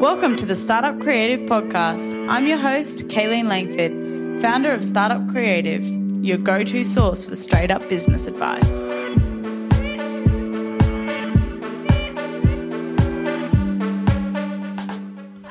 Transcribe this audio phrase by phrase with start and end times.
[0.00, 2.26] Welcome to the Startup Creative Podcast.
[2.28, 5.84] I'm your host, Kayleen Langford, founder of Startup Creative,
[6.22, 9.03] your go to source for straight up business advice.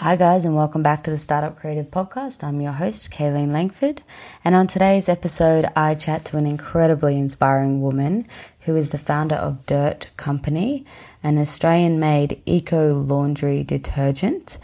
[0.04, 2.44] Hi, guys, and welcome back to the Startup Creative Podcast.
[2.44, 4.02] I'm your host, Kayleen Langford,
[4.44, 8.28] and on today's episode, I chat to an incredibly inspiring woman
[8.66, 10.86] who is the founder of Dirt Company,
[11.24, 14.58] an Australian made eco laundry detergent.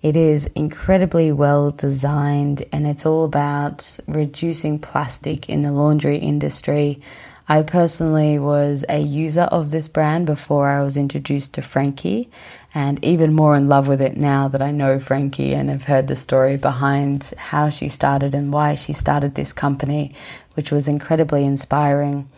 [0.00, 7.02] It is incredibly well designed and it's all about reducing plastic in the laundry industry.
[7.46, 12.30] I personally was a user of this brand before I was introduced to Frankie,
[12.78, 16.06] and even more in love with it now that I know Frankie and have heard
[16.06, 20.14] the story behind how she started and why she started this company,
[20.54, 22.28] which was incredibly inspiring.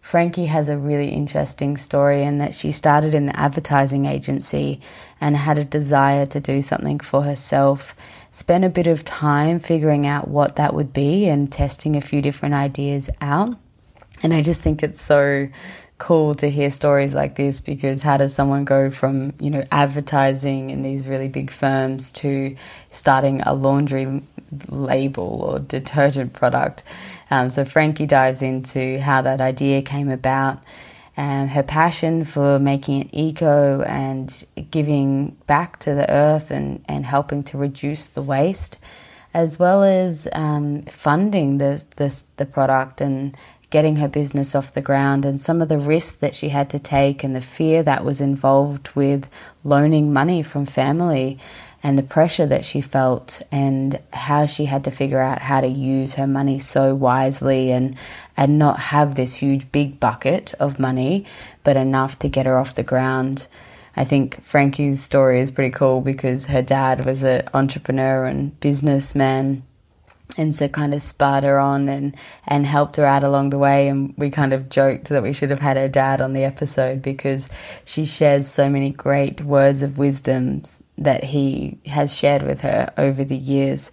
[0.00, 4.80] Frankie has a really interesting story in that she started in the advertising agency
[5.20, 7.94] and had a desire to do something for herself.
[8.32, 12.20] Spent a bit of time figuring out what that would be and testing a few
[12.20, 13.56] different ideas out.
[14.20, 15.48] And I just think it's so
[16.00, 20.70] cool to hear stories like this because how does someone go from, you know, advertising
[20.70, 22.56] in these really big firms to
[22.90, 24.22] starting a laundry
[24.68, 26.82] label or detergent product?
[27.30, 30.58] Um, so Frankie dives into how that idea came about,
[31.16, 37.04] And her passion for making it eco and giving back to the earth and, and
[37.04, 38.78] helping to reduce the waste,
[39.34, 43.36] as well as um, funding the, the, the product and
[43.70, 46.78] getting her business off the ground and some of the risks that she had to
[46.78, 49.28] take and the fear that was involved with
[49.64, 51.38] loaning money from family
[51.82, 55.66] and the pressure that she felt and how she had to figure out how to
[55.66, 57.96] use her money so wisely and
[58.36, 61.24] and not have this huge big bucket of money
[61.64, 63.46] but enough to get her off the ground.
[63.96, 69.62] I think Frankie's story is pretty cool because her dad was an entrepreneur and businessman
[70.36, 73.88] and so kind of spurred her on and and helped her out along the way.
[73.88, 77.02] And we kind of joked that we should have had her dad on the episode
[77.02, 77.48] because
[77.84, 80.62] she shares so many great words of wisdom
[80.98, 83.90] that he has shared with her over the years.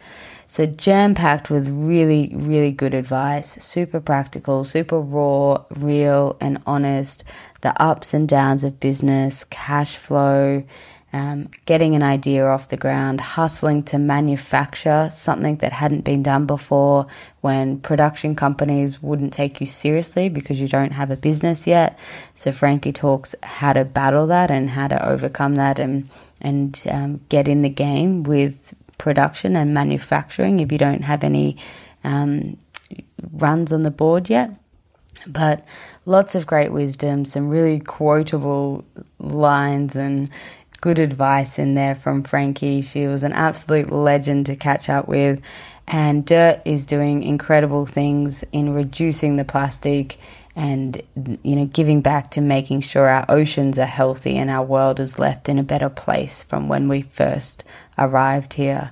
[0.49, 7.23] So jam packed with really really good advice super practical super raw real and honest.
[7.61, 10.63] The ups and downs of business cash flow
[11.13, 16.45] um, getting an idea off the ground, hustling to manufacture something that hadn't been done
[16.45, 17.07] before
[17.39, 21.97] when production companies wouldn't take you seriously because you don't have a business yet.
[22.35, 26.09] So Frankie talks how to battle that and how to overcome that and
[26.41, 31.57] and um, get in the game with production and manufacturing if you don't have any
[32.03, 32.57] um,
[33.31, 34.51] runs on the board yet.
[35.25, 35.65] But
[36.05, 38.85] lots of great wisdom, some really quotable
[39.19, 40.29] lines and
[40.81, 42.81] good advice in there from Frankie.
[42.81, 45.41] She was an absolute legend to catch up with.
[45.87, 50.17] And Dirt is doing incredible things in reducing the plastic
[50.55, 50.99] and
[51.43, 55.19] you know giving back to making sure our oceans are healthy and our world is
[55.19, 57.63] left in a better place from when we first
[57.97, 58.91] arrived here.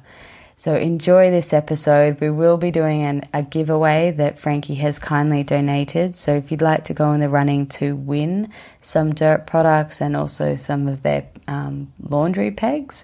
[0.58, 2.22] So enjoy this episode.
[2.22, 6.16] We will be doing an, a giveaway that Frankie has kindly donated.
[6.16, 8.50] So if you'd like to go in the running to win
[8.80, 13.04] some dirt products and also some of their um, laundry pegs,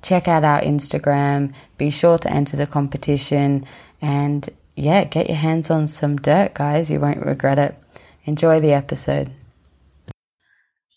[0.00, 1.52] check out our Instagram.
[1.76, 3.64] Be sure to enter the competition
[4.00, 6.88] and yeah, get your hands on some dirt, guys.
[6.88, 7.74] You won't regret it.
[8.24, 9.32] Enjoy the episode.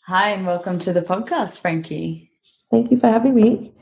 [0.06, 2.30] Hi, and welcome to the podcast, Frankie.
[2.70, 3.74] Thank you for having me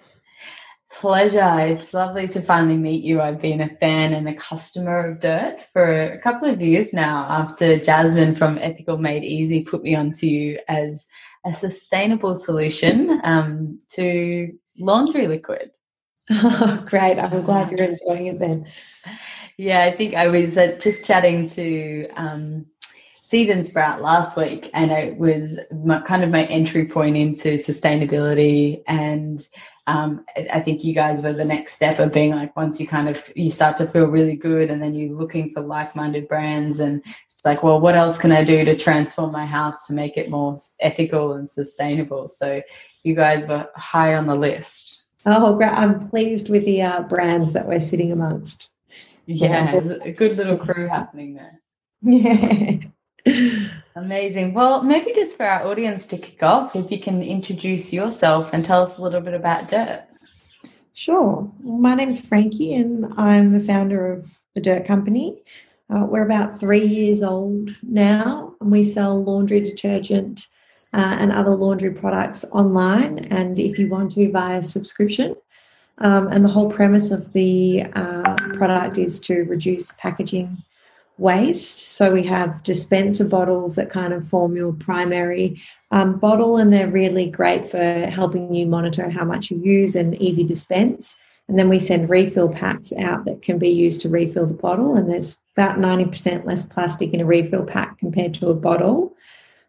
[1.04, 1.60] pleasure.
[1.60, 3.20] It's lovely to finally meet you.
[3.20, 7.26] I've been a fan and a customer of Dirt for a couple of years now
[7.28, 11.06] after Jasmine from Ethical Made Easy put me onto you as
[11.46, 15.72] a sustainable solution um, to laundry liquid.
[16.30, 17.20] Oh, great.
[17.20, 18.66] I'm glad you're enjoying it then.
[19.58, 22.66] Yeah, I think I was uh, just chatting to um,
[23.18, 27.56] Seed and Sprout last week, and it was my, kind of my entry point into
[27.56, 29.46] sustainability and
[29.88, 33.10] um, I think you guys were the next step of being like once you kind
[33.10, 37.02] of you start to feel really good and then you're looking for like-minded brands and
[37.30, 40.30] it's like well what else can I do to transform my house to make it
[40.30, 42.28] more ethical and sustainable?
[42.30, 42.62] So
[43.04, 45.08] you guys were high on the list.
[45.26, 45.72] Oh great.
[45.72, 48.70] I'm pleased with the uh, brands that we're sitting amongst.
[49.26, 51.60] Yeah a good little crew happening there.
[53.26, 53.63] Yeah
[53.96, 54.56] Amazing.
[54.56, 58.66] Well, maybe just for our audience to kick off, if you can introduce yourself and
[58.66, 60.04] tell us a little bit about Dirt.
[60.94, 61.52] Sure.
[61.62, 65.44] My name is Frankie, and I'm the founder of the Dirt Company.
[65.92, 70.48] Uh, we're about three years old now, and we sell laundry detergent
[70.94, 75.36] uh, and other laundry products online, and if you want to, via subscription.
[76.00, 80.58] Um, and the whole premise of the uh, product is to reduce packaging
[81.18, 81.96] waste.
[81.96, 85.62] So we have dispenser bottles that kind of form your primary
[85.92, 90.20] um, bottle, and they're really great for helping you monitor how much you use and
[90.22, 91.18] easy dispense.
[91.48, 94.96] And then we send refill packs out that can be used to refill the bottle,
[94.96, 99.16] and there's about 90% less plastic in a refill pack compared to a bottle.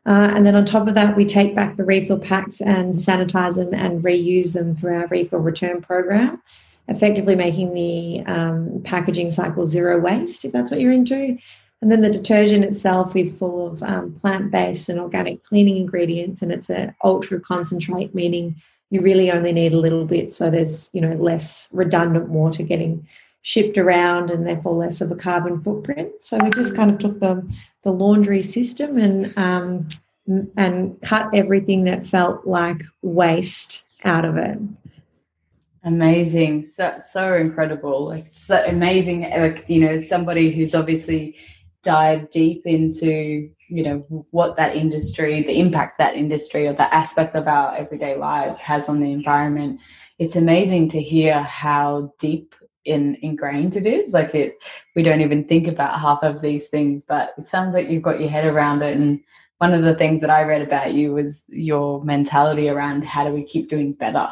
[0.07, 3.57] Uh, and then on top of that, we take back the refill packs and sanitize
[3.57, 6.43] them and reuse them through our refill return program,
[6.89, 11.39] effectively making the um, packaging cycle zero waste, if that's what you're into.
[11.83, 16.41] And then the detergent itself is full of um, plant based and organic cleaning ingredients,
[16.41, 18.57] and it's an ultra concentrate, meaning
[18.91, 20.33] you really only need a little bit.
[20.33, 23.07] So there's you know less redundant water getting
[23.43, 26.11] shipped around and therefore less of a carbon footprint.
[26.21, 27.47] So we just kind of took the,
[27.83, 29.89] the laundry system and um,
[30.57, 34.59] and cut everything that felt like waste out of it.
[35.87, 39.23] Amazing, so so incredible, like so amazing.
[39.23, 41.37] Like you know, somebody who's obviously
[41.83, 43.99] dived deep into you know
[44.31, 48.89] what that industry, the impact that industry or that aspect of our everyday lives has
[48.89, 49.79] on the environment.
[50.19, 52.55] It's amazing to hear how deep
[52.87, 54.59] in ingrained it is like it
[54.95, 58.21] we don't even think about half of these things but it sounds like you've got
[58.21, 59.21] your head around it and
[59.57, 63.33] one of the things that i read about you was your mentality around how do
[63.33, 64.29] we keep doing better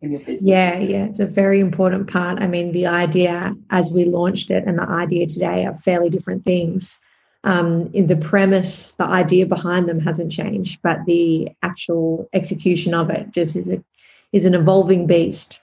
[0.00, 0.46] in your business.
[0.46, 2.40] Yeah yeah it's a very important part.
[2.40, 6.44] I mean the idea as we launched it and the idea today are fairly different
[6.44, 7.00] things.
[7.44, 13.10] Um, in the premise the idea behind them hasn't changed but the actual execution of
[13.10, 13.82] it just is a
[14.32, 15.60] is an evolving beast.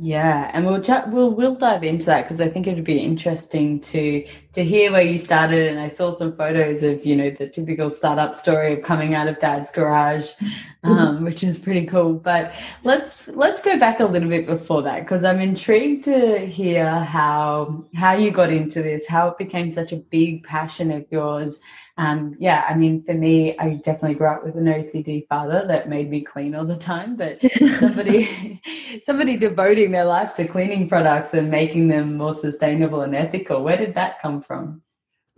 [0.00, 2.98] Yeah, and we'll chat, we'll we'll dive into that because I think it would be
[2.98, 4.24] interesting to
[4.58, 5.68] to hear where you started.
[5.68, 9.28] And I saw some photos of you know the typical startup story of coming out
[9.28, 10.88] of dad's garage, mm-hmm.
[10.88, 12.14] um, which is pretty cool.
[12.14, 12.52] But
[12.82, 17.84] let's let's go back a little bit before that because I'm intrigued to hear how
[17.94, 21.60] how you got into this, how it became such a big passion of yours,
[21.98, 25.88] um, yeah, I mean, for me, I definitely grew up with an OCD father that
[25.88, 27.16] made me clean all the time.
[27.16, 27.40] But
[27.80, 28.62] somebody,
[29.02, 33.64] somebody devoting their life to cleaning products and making them more sustainable and ethical.
[33.64, 34.47] Where did that come from?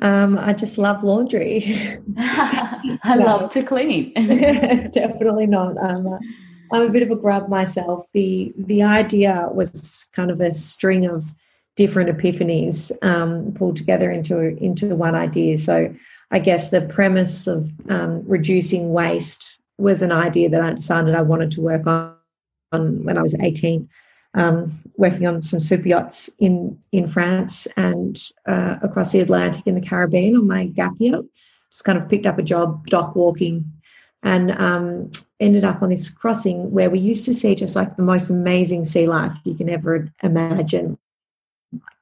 [0.01, 1.99] Um, I just love laundry.
[2.19, 3.25] I no.
[3.25, 4.12] love to clean.
[4.93, 5.77] Definitely not.
[5.79, 6.19] Um,
[6.73, 8.05] I'm a bit of a grub myself.
[8.15, 11.33] The the idea was kind of a string of
[11.77, 15.59] different epiphanies um, pulled together into into one idea.
[15.59, 15.95] So
[16.31, 21.23] I guess the premise of um, reducing waste was an idea that I decided I
[21.23, 22.15] wanted to work on,
[22.73, 23.89] on when I was 18,
[24.35, 29.75] um, working on some super yachts in, in France and uh, across the Atlantic in
[29.75, 31.21] the Caribbean on my gap year.
[31.71, 33.71] Just kind of picked up a job dock walking
[34.23, 38.03] and um, ended up on this crossing where we used to see just like the
[38.03, 40.99] most amazing sea life you can ever imagine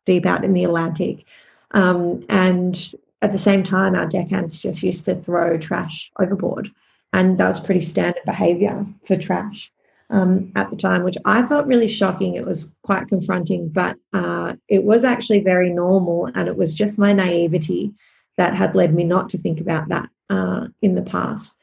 [0.04, 1.24] deep out in the Atlantic.
[1.72, 2.92] Um, and
[3.22, 6.70] at the same time, our deckhands just used to throw trash overboard.
[7.12, 9.70] And that was pretty standard behavior for trash
[10.10, 12.34] um, at the time, which I felt really shocking.
[12.34, 16.26] It was quite confronting, but uh, it was actually very normal.
[16.34, 17.92] And it was just my naivety
[18.36, 21.56] that had led me not to think about that uh, in the past.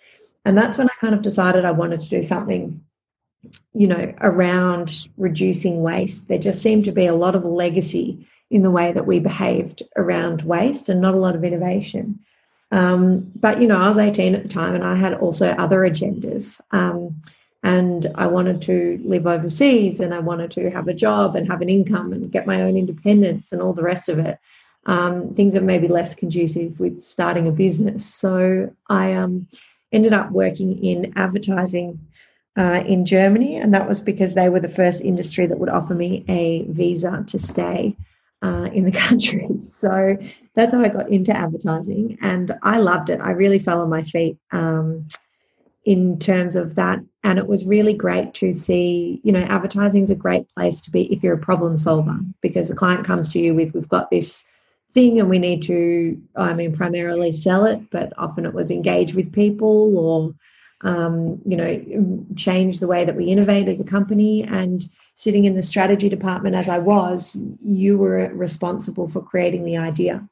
[0.43, 2.81] And that's when I kind of decided I wanted to do something,
[3.73, 6.27] you know, around reducing waste.
[6.27, 9.81] There just seemed to be a lot of legacy in the way that we behaved
[9.97, 12.19] around waste and not a lot of innovation.
[12.71, 15.79] Um, but, you know, I was 18 at the time and I had also other
[15.79, 16.61] agendas.
[16.69, 17.21] Um,
[17.65, 21.63] and I wanted to live overseas and I wanted to have a job and have
[21.63, 24.37] an income and get my own independence and all the rest of it.
[24.85, 28.05] Um, things are maybe less conducive with starting a business.
[28.05, 29.47] So I um,
[29.91, 31.99] ended up working in advertising
[32.55, 35.95] uh, in Germany, and that was because they were the first industry that would offer
[35.95, 37.97] me a visa to stay
[38.43, 39.49] uh, in the country.
[39.59, 40.15] So
[40.53, 43.21] that's how I got into advertising, and I loved it.
[43.21, 45.07] I really fell on my feet um,
[45.85, 49.21] in terms of that, and it was really great to see.
[49.23, 52.69] You know, advertising is a great place to be if you're a problem solver because
[52.69, 54.43] the client comes to you with, "We've got this."
[54.93, 59.13] thing and we need to i mean primarily sell it but often it was engage
[59.13, 60.33] with people or
[60.89, 65.55] um, you know change the way that we innovate as a company and sitting in
[65.55, 70.27] the strategy department as I was, you were responsible for creating the idea.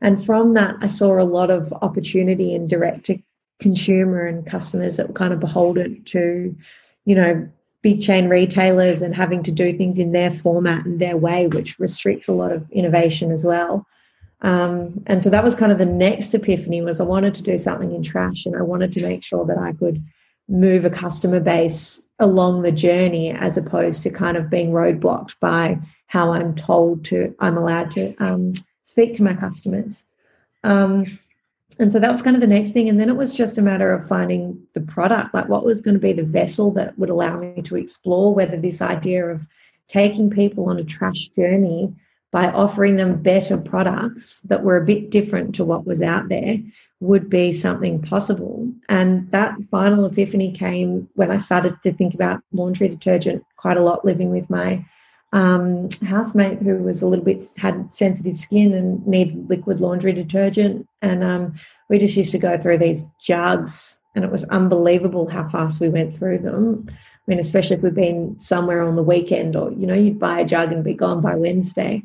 [0.00, 3.18] And from that, I saw a lot of opportunity in direct to
[3.60, 6.54] consumer and customers that were kind of beholden to,
[7.04, 7.48] you know,
[7.82, 11.78] big chain retailers and having to do things in their format and their way, which
[11.78, 13.86] restricts a lot of innovation as well.
[14.42, 17.58] Um, and so that was kind of the next epiphany was I wanted to do
[17.58, 20.02] something in trash and I wanted to make sure that I could
[20.48, 25.78] move a customer base along the journey as opposed to kind of being roadblocked by
[26.06, 30.04] how I'm told to, I'm allowed to um, speak to my customers.
[30.64, 31.18] Um,
[31.78, 32.88] and so that was kind of the next thing.
[32.88, 35.94] And then it was just a matter of finding the product, like what was going
[35.94, 39.46] to be the vessel that would allow me to explore whether this idea of
[39.86, 41.94] taking people on a trash journey
[42.30, 46.58] by offering them better products that were a bit different to what was out there
[47.00, 48.70] would be something possible.
[48.88, 53.82] And that final epiphany came when I started to think about laundry detergent quite a
[53.82, 54.84] lot, living with my
[55.32, 60.86] um, housemate who was a little bit had sensitive skin and needed liquid laundry detergent.
[61.02, 61.54] And um,
[61.88, 65.88] we just used to go through these jugs, and it was unbelievable how fast we
[65.88, 66.86] went through them.
[66.88, 66.92] I
[67.26, 70.44] mean, especially if we'd been somewhere on the weekend, or you know, you'd buy a
[70.44, 72.02] jug and be gone by Wednesday.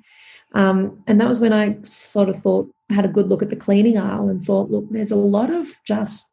[0.54, 3.56] Um, and that was when I sort of thought, had a good look at the
[3.56, 6.30] cleaning aisle and thought, look, there's a lot of just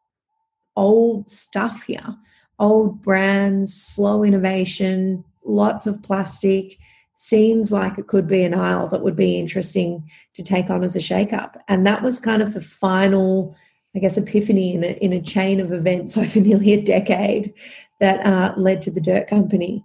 [0.76, 2.16] old stuff here,
[2.59, 6.78] old brands, slow innovation, lots of plastic.
[7.14, 10.97] Seems like it could be an aisle that would be interesting to take on as
[10.97, 11.62] a shake-up.
[11.69, 13.57] And that was kind of the final,
[13.95, 17.52] I guess, epiphany in a, in a chain of events over nearly a decade
[18.00, 19.85] that uh, led to the Dirt Company.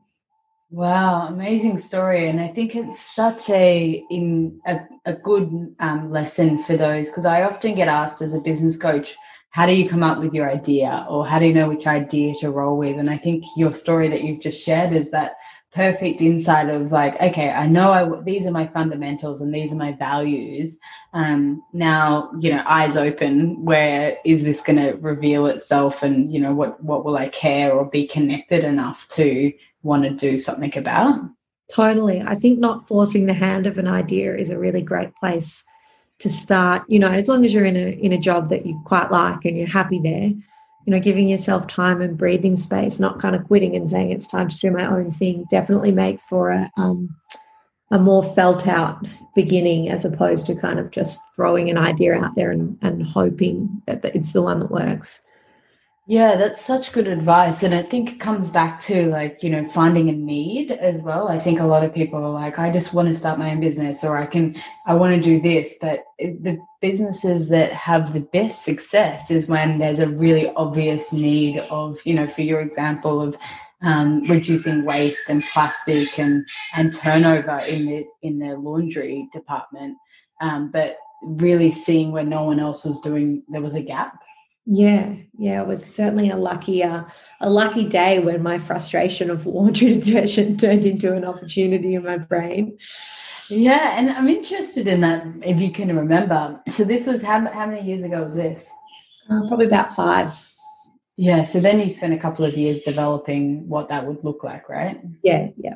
[0.72, 6.58] Wow, amazing story, and I think it's such a in a, a good um, lesson
[6.58, 9.16] for those because I often get asked as a business coach,
[9.52, 12.34] how do you come up with your idea, or how do you know which idea
[12.42, 12.98] to roll with?
[12.98, 15.36] And I think your story that you've just shared is that
[15.75, 19.75] perfect insight of like, okay, I know I these are my fundamentals and these are
[19.75, 20.77] my values.
[21.13, 23.63] Um, now, you know, eyes open.
[23.63, 27.74] Where is this going to reveal itself, and you know, what what will I care
[27.74, 29.51] or be connected enough to
[29.84, 31.20] want to do something about.
[31.72, 32.22] Totally.
[32.22, 35.63] I think not forcing the hand of an idea is a really great place
[36.20, 36.84] to start.
[36.88, 39.44] You know, as long as you're in a in a job that you quite like
[39.44, 40.32] and you're happy there,
[40.86, 44.27] you know, giving yourself time and breathing space, not kind of quitting and saying it's
[44.27, 47.15] time to do my own thing, definitely makes for a um,
[47.92, 52.36] a more felt out beginning as opposed to kind of just throwing an idea out
[52.36, 55.22] there and, and hoping that it's the one that works.
[56.08, 57.64] Yeah, that's such good advice.
[57.64, 61.30] And I think it comes back to like, you know, finding a need as well.
[61.30, 63.60] I think a lot of people are like, I just want to start my own
[63.60, 65.80] business or I can, I want to do this.
[65.82, 71.58] But the businesses that have the best success is when there's a really obvious need
[71.72, 73.36] of, you know, for your example of
[73.82, 79.98] um, reducing waste and plastic and, and turnover in the, in the laundry department.
[80.40, 84.20] Um, but really seeing where no one else was doing, there was a gap
[84.66, 87.04] yeah, yeah, it was certainly a lucky uh,
[87.40, 92.18] a lucky day when my frustration of laundry detergent turned into an opportunity in my
[92.18, 92.78] brain.
[93.50, 96.60] Yeah, and I'm interested in that if you can remember.
[96.68, 98.68] So this was how how many years ago was this?
[99.30, 100.32] Uh, probably about five.
[101.18, 104.68] Yeah, so then you spent a couple of years developing what that would look like,
[104.68, 105.00] right?
[105.24, 105.76] Yeah, yeah.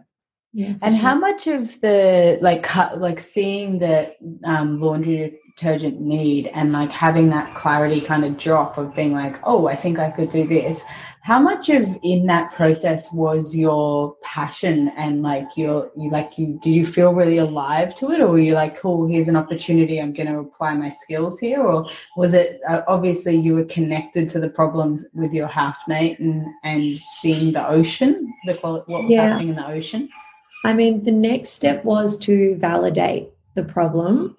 [0.51, 1.01] Yeah, and sure.
[1.01, 2.67] how much of the like
[2.97, 8.77] like seeing the um, laundry detergent need and like having that clarity kind of drop
[8.77, 10.83] of being like oh i think i could do this.
[11.21, 16.57] How much of in that process was your passion and like your you like you
[16.63, 18.21] did you feel really alive to it?
[18.21, 21.61] Or were you like cool here's an opportunity i'm going to apply my skills here.
[21.61, 26.45] Or was it uh, obviously you were connected to the problems with your housemate and
[26.63, 29.27] and seeing the ocean the what was yeah.
[29.27, 30.09] happening in the ocean?
[30.63, 34.37] I mean the next step was to validate the problem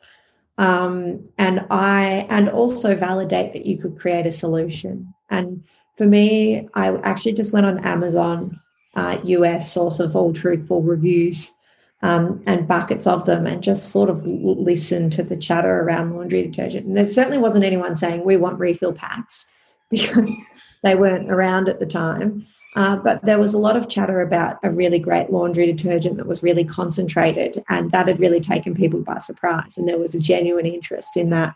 [0.60, 5.12] um, and I and also validate that you could create a solution.
[5.30, 5.64] And
[5.96, 8.60] for me, I actually just went on Amazon
[8.94, 11.54] uh, US source of all truthful reviews
[12.02, 16.46] um, and buckets of them, and just sort of listened to the chatter around laundry
[16.46, 16.86] detergent.
[16.86, 19.46] And there certainly wasn't anyone saying we want refill packs
[19.90, 20.34] because
[20.82, 22.46] they weren't around at the time.
[22.76, 26.26] Uh, but there was a lot of chatter about a really great laundry detergent that
[26.26, 29.76] was really concentrated, and that had really taken people by surprise.
[29.76, 31.54] And there was a genuine interest in that.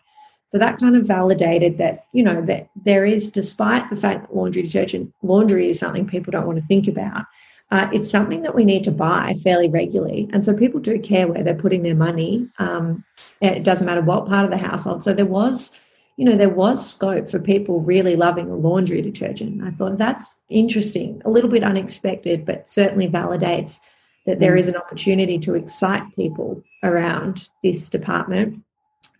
[0.51, 4.35] So that kind of validated that, you know, that there is, despite the fact that
[4.35, 7.25] laundry detergent, laundry is something people don't want to think about,
[7.71, 10.29] uh, it's something that we need to buy fairly regularly.
[10.31, 12.47] And so people do care where they're putting their money.
[12.59, 13.03] Um,
[13.41, 15.03] it doesn't matter what part of the household.
[15.03, 15.77] So there was
[16.17, 19.63] you know, there was scope for people really loving a laundry detergent.
[19.63, 23.79] I thought that's interesting, a little bit unexpected, but certainly validates
[24.25, 24.59] that there mm.
[24.69, 28.61] an opportunity to excite people around this department.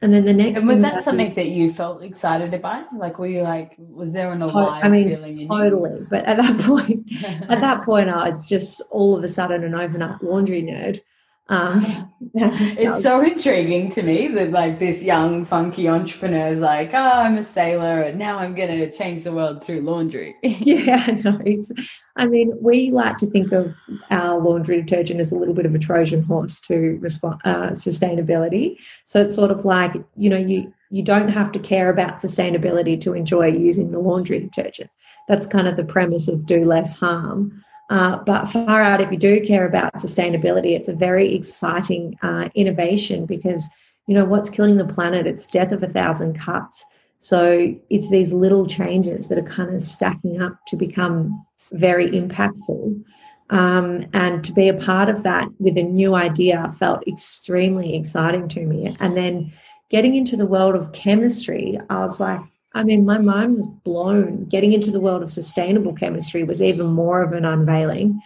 [0.02, 2.94] And then the next and was that something that you felt excited about?
[2.96, 6.00] Like, were you like, was there an alive I mean, feeling in totally.
[6.00, 6.08] You?
[6.10, 9.76] But at that point, at that point, I was just all of a sudden an
[9.76, 11.00] overnight laundry nerd.
[11.48, 11.84] Um,
[12.34, 17.38] it's so intriguing to me that like this young funky entrepreneur is like, oh, I'm
[17.38, 20.36] a sailor and now I'm going to change the world through laundry.
[20.44, 21.72] yeah, no, it's,
[22.16, 23.76] I mean, we like to think of
[24.10, 28.78] our laundry detergent as a little bit of a Trojan horse to respond, uh, sustainability.
[29.06, 33.00] So it's sort of like, you know, you, you don't have to care about sustainability
[33.02, 34.90] to enjoy using the laundry detergent.
[35.28, 37.64] That's kind of the premise of do less harm.
[37.90, 42.50] Uh, but far out, if you do care about sustainability, it's a very exciting uh,
[42.56, 43.70] innovation because
[44.08, 45.28] you know what's killing the planet?
[45.28, 46.86] It's death of a thousand cuts.
[47.20, 53.04] So it's these little changes that are kind of stacking up to become very impactful.
[53.50, 58.48] Um, and to be a part of that with a new idea felt extremely exciting
[58.50, 58.96] to me.
[59.00, 59.54] And then
[59.90, 62.42] getting into the world of chemistry, I was like,
[62.76, 64.46] I mean, my mind was blown.
[64.46, 68.22] Getting into the world of sustainable chemistry was even more of an unveiling.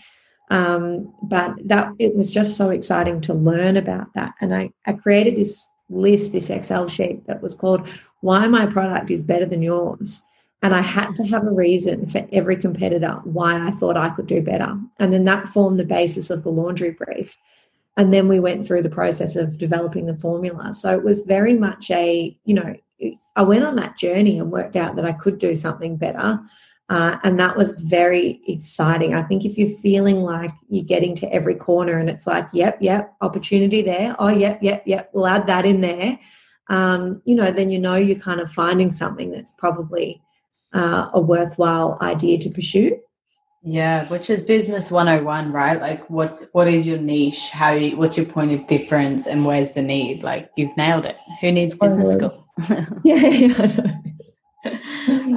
[0.49, 4.33] Um, but that it was just so exciting to learn about that.
[4.41, 7.87] And I, I created this list, this Excel sheet that was called
[8.21, 10.21] Why My Product is Better Than Yours.
[10.63, 14.27] And I had to have a reason for every competitor why I thought I could
[14.27, 14.77] do better.
[14.97, 17.37] And then that formed the basis of the laundry brief.
[17.95, 20.73] And then we went through the process of developing the formula.
[20.73, 22.75] So it was very much a, you know,
[23.39, 26.41] I went on that journey and worked out that I could do something better.
[26.89, 29.13] Uh, and that was very exciting.
[29.13, 32.77] I think if you're feeling like you're getting to every corner and it's like, yep,
[32.81, 34.13] yep, opportunity there.
[34.19, 36.19] Oh, yep, yep, yep, we'll add that in there.
[36.67, 40.21] Um, you know, then you know you're kind of finding something that's probably
[40.73, 42.99] uh, a worthwhile idea to pursue.
[43.61, 45.81] Yeah, which is business 101, right?
[45.81, 47.49] Like what what is your niche?
[47.49, 50.23] How you, what's your point of difference and where's the need?
[50.23, 51.17] Like you've nailed it.
[51.41, 52.47] Who needs business school?
[53.03, 53.91] yeah, yeah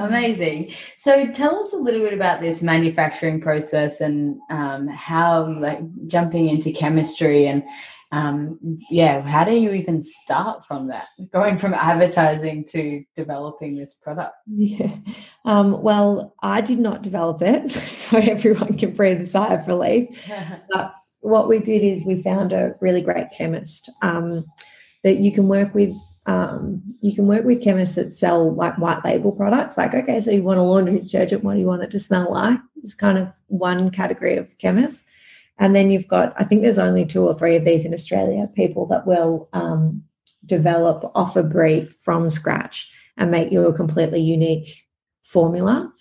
[0.00, 0.74] Amazing.
[0.98, 6.48] So tell us a little bit about this manufacturing process and um, how like jumping
[6.48, 7.62] into chemistry and
[8.12, 8.58] um,
[8.90, 11.06] yeah, how do you even start from that?
[11.32, 14.34] Going from advertising to developing this product?
[14.46, 14.96] Yeah.
[15.46, 20.30] Um, well, I did not develop it, so everyone can breathe a sigh of relief.
[20.74, 24.44] but what we did is we found a really great chemist um,
[25.04, 25.96] that you can work with.
[26.26, 29.78] Um, you can work with chemists that sell like white label products.
[29.78, 32.30] Like, okay, so you want a laundry detergent, what do you want it to smell
[32.30, 32.60] like?
[32.82, 35.06] It's kind of one category of chemists.
[35.62, 38.48] And then you've got, I think there's only two or three of these in Australia,
[38.56, 40.02] people that will um,
[40.44, 44.84] develop off a brief from scratch and make you a completely unique
[45.22, 45.92] formula.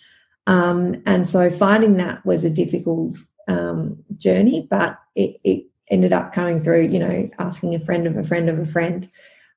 [0.48, 6.32] Um, and so finding that was a difficult um, journey, but it, it, ended up
[6.32, 9.10] coming through, you know, asking a friend of a friend of a friend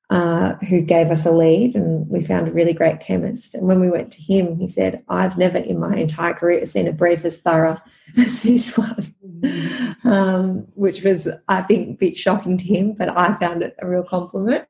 [0.09, 3.55] uh, who gave us a lead, and we found a really great chemist.
[3.55, 6.87] And when we went to him, he said, I've never in my entire career seen
[6.87, 7.79] a brief as thorough
[8.17, 9.15] as this one.
[10.03, 13.87] um, which was, I think, a bit shocking to him, but I found it a
[13.87, 14.67] real compliment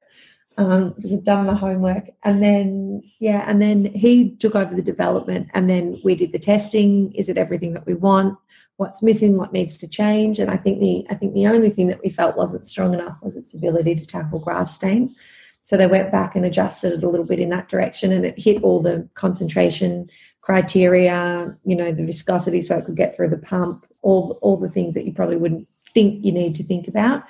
[0.58, 2.10] um, because I've done my homework.
[2.24, 6.40] And then, yeah, and then he took over the development, and then we did the
[6.40, 7.14] testing.
[7.14, 8.38] Is it everything that we want?
[8.78, 9.38] What's missing?
[9.38, 10.40] What needs to change?
[10.40, 13.18] And I think the I think the only thing that we felt wasn't strong enough
[13.22, 15.16] was its ability to tackle grass stains.
[15.64, 18.38] So they went back and adjusted it a little bit in that direction, and it
[18.38, 20.10] hit all the concentration
[20.42, 24.70] criteria, you know, the viscosity, so it could get through the pump, all all the
[24.70, 27.24] things that you probably wouldn't think you need to think about.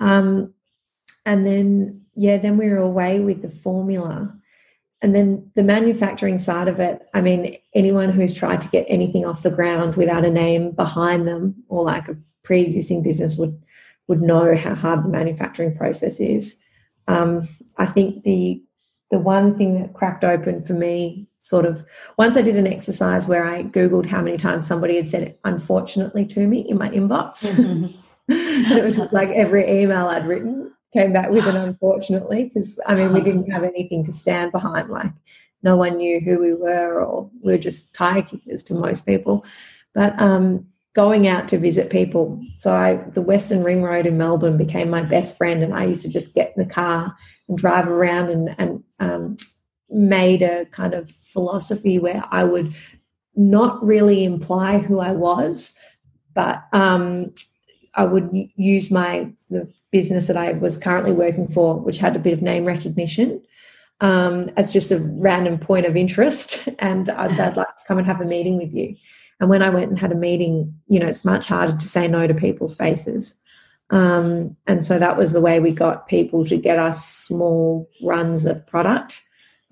[0.00, 0.52] Um,
[1.24, 4.34] and then yeah, then we were away with the formula.
[5.02, 9.26] And then the manufacturing side of it, I mean, anyone who's tried to get anything
[9.26, 13.60] off the ground without a name behind them or like a pre-existing business would
[14.08, 16.56] would know how hard the manufacturing process is.
[17.08, 18.62] Um, I think the
[19.10, 21.84] the one thing that cracked open for me sort of
[22.18, 25.40] once I did an exercise where I Googled how many times somebody had said it
[25.44, 27.46] unfortunately to me in my inbox.
[28.28, 28.66] Mm-hmm.
[28.68, 32.80] and it was just like every email I'd written came back with it, unfortunately, because
[32.86, 34.88] I mean, we didn't have anything to stand behind.
[34.88, 35.12] Like,
[35.62, 39.44] no one knew who we were, or we are just tire kickers to most people.
[39.94, 42.40] But um, going out to visit people.
[42.56, 46.02] So I, the Western Ring Road in Melbourne became my best friend, and I used
[46.02, 47.14] to just get in the car
[47.48, 49.36] and drive around and, and um,
[49.90, 52.74] made a kind of philosophy where I would
[53.34, 55.74] not really imply who I was,
[56.34, 57.34] but um,
[57.94, 62.20] I would use my the business that I was currently working for, which had a
[62.20, 63.42] bit of name recognition,
[64.00, 66.68] um, as just a random point of interest.
[66.78, 68.96] And I'd say I'd like to come and have a meeting with you.
[69.40, 72.08] And when I went and had a meeting, you know, it's much harder to say
[72.08, 73.34] no to people's faces.
[73.90, 78.44] Um, and so that was the way we got people to get us small runs
[78.44, 79.22] of product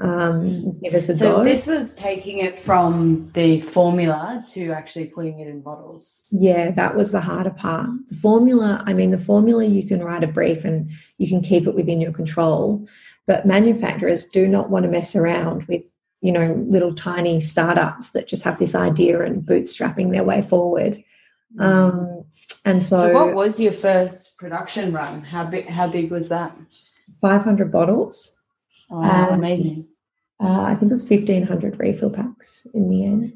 [0.01, 1.45] um, give us a So go.
[1.45, 6.25] this was taking it from the formula to actually putting it in bottles.
[6.31, 7.89] Yeah, that was the harder part.
[8.09, 11.67] The formula, I mean, the formula you can write a brief and you can keep
[11.67, 12.87] it within your control,
[13.27, 15.83] but manufacturers do not want to mess around with,
[16.21, 21.05] you know, little tiny startups that just have this idea and bootstrapping their way forward.
[21.61, 22.25] Um,
[22.65, 25.23] and So, so, what was your first production run?
[25.23, 25.69] How big?
[25.69, 26.57] How big was that?
[27.21, 28.34] 500 bottles.
[28.91, 29.89] Wow, Um, amazing!
[30.41, 33.33] Uh, I think it was 1,500 refill packs in the end.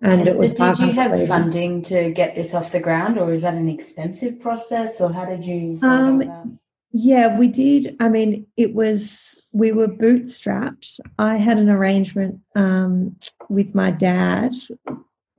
[0.00, 3.42] And it was did you have funding to get this off the ground, or is
[3.42, 5.78] that an expensive process, or how did you?
[5.82, 6.58] Um.
[6.96, 7.96] Yeah, we did.
[7.98, 11.00] I mean, it was, we were bootstrapped.
[11.18, 13.16] I had an arrangement um,
[13.48, 14.54] with my dad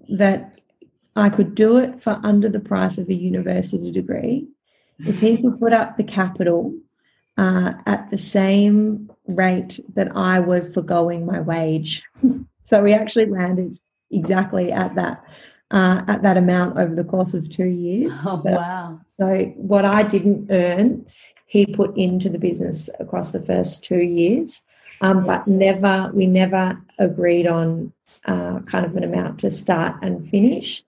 [0.09, 0.59] that
[1.15, 4.49] I could do it for under the price of a university degree
[4.99, 6.77] if he could put up the capital
[7.37, 12.03] uh, at the same rate that I was foregoing my wage.
[12.63, 13.77] so we actually landed
[14.11, 15.23] exactly at that.
[15.71, 18.19] Uh, at that amount over the course of two years.
[18.23, 18.99] Oh But wow!
[19.09, 21.07] so what I didn't earn,
[21.47, 24.61] he put into the business across the first two years,
[25.01, 27.91] um, but never we never agreed on
[28.25, 30.83] uh, kind of an amount to start and finish.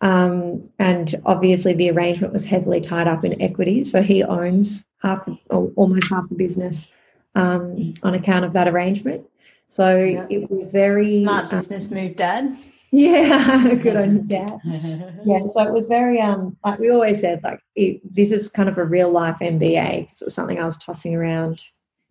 [0.00, 5.28] Um, and obviously, the arrangement was heavily tied up in equity, so he owns half,
[5.50, 6.90] or almost half the business
[7.34, 9.24] um, on account of that arrangement.
[9.68, 10.26] So Yeah.
[10.28, 12.56] it was very Smart uh, business move, Dad.
[12.90, 14.58] yeah, good on you, Dad
[15.24, 18.68] yeah so it was very um like we always said like it, this is kind
[18.68, 21.62] of a real life mba because it was something i was tossing around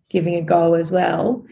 [0.08, 1.44] giving a go as well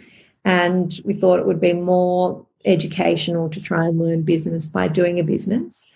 [0.46, 5.18] and we thought it would be more educational to try and learn business by doing
[5.20, 5.86] a business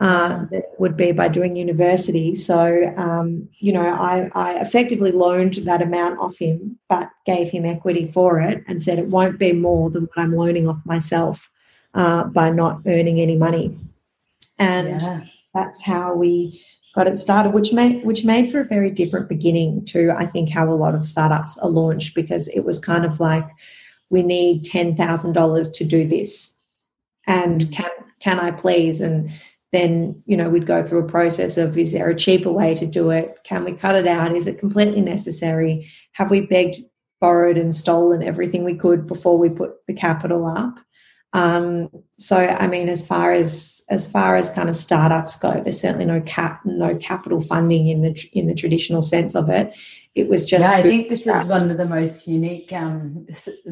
[0.00, 2.34] uh, than would be by doing university.
[2.34, 7.66] So um, you know I, I effectively loaned that amount off him but gave him
[7.66, 11.50] equity for it and said it won't be more than what i'm loaning off myself
[11.94, 13.76] uh, by not earning any money.
[14.58, 15.24] And Yeah.
[15.54, 16.62] that's how we
[16.94, 20.50] got it started which made which made for a very different beginning to i think
[20.50, 23.46] how a lot of startups are launched because it was kind of like
[24.10, 26.56] we need $10,000 to do this.
[27.26, 29.00] And can can i please?
[29.00, 29.30] And
[29.72, 32.86] then you know we'd go through a process of is there a cheaper way to
[32.86, 36.76] do it can we cut it out is it completely necessary have we begged
[37.20, 40.78] borrowed and stolen everything we could before we put the capital up
[41.32, 45.80] um, so I mean, as far as as far as kind of startups go, there's
[45.80, 49.72] certainly no cap no capital funding in the in the traditional sense of it.
[50.16, 53.28] It was just yeah, I think this is one of the most unique um,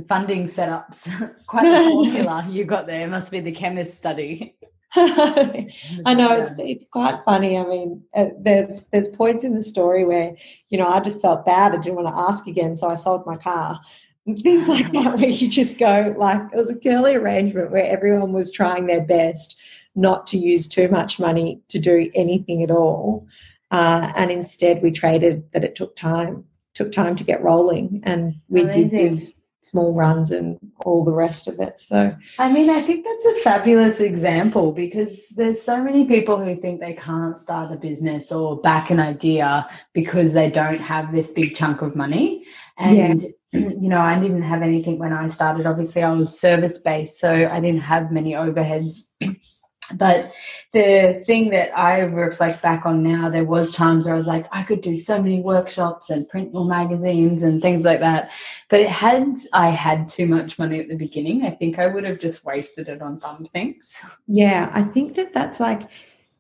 [0.08, 1.08] funding setups.
[1.46, 3.04] Quite the formula you got there.
[3.04, 4.56] It must be the chemist study.
[4.96, 7.58] I know it's it's quite funny.
[7.58, 10.34] I mean, uh, there's there's points in the story where
[10.70, 11.72] you know I just felt bad.
[11.72, 13.80] I didn't want to ask again, so I sold my car.
[14.26, 17.84] And Things like that, where you just go like it was a curly arrangement where
[17.84, 19.58] everyone was trying their best
[19.94, 23.26] not to use too much money to do anything at all,
[23.70, 28.36] uh, and instead we traded that it took time took time to get rolling, and
[28.48, 29.32] we did Amazing.
[29.60, 31.78] Small runs and all the rest of it.
[31.80, 36.56] So I mean, I think that's a fabulous example because there's so many people who
[36.56, 41.32] think they can't start a business or back an idea because they don't have this
[41.32, 42.44] big chunk of money.
[42.78, 45.66] And, you know, I didn't have anything when I started.
[45.66, 49.10] Obviously, I was service based, so I didn't have many overheads.
[49.94, 50.32] But
[50.72, 54.46] the thing that I reflect back on now, there was times where I was like,
[54.52, 58.30] I could do so many workshops and print more magazines and things like that.
[58.68, 62.04] But it had I had too much money at the beginning, I think I would
[62.04, 63.96] have just wasted it on dumb things.
[64.26, 65.88] Yeah, I think that that's like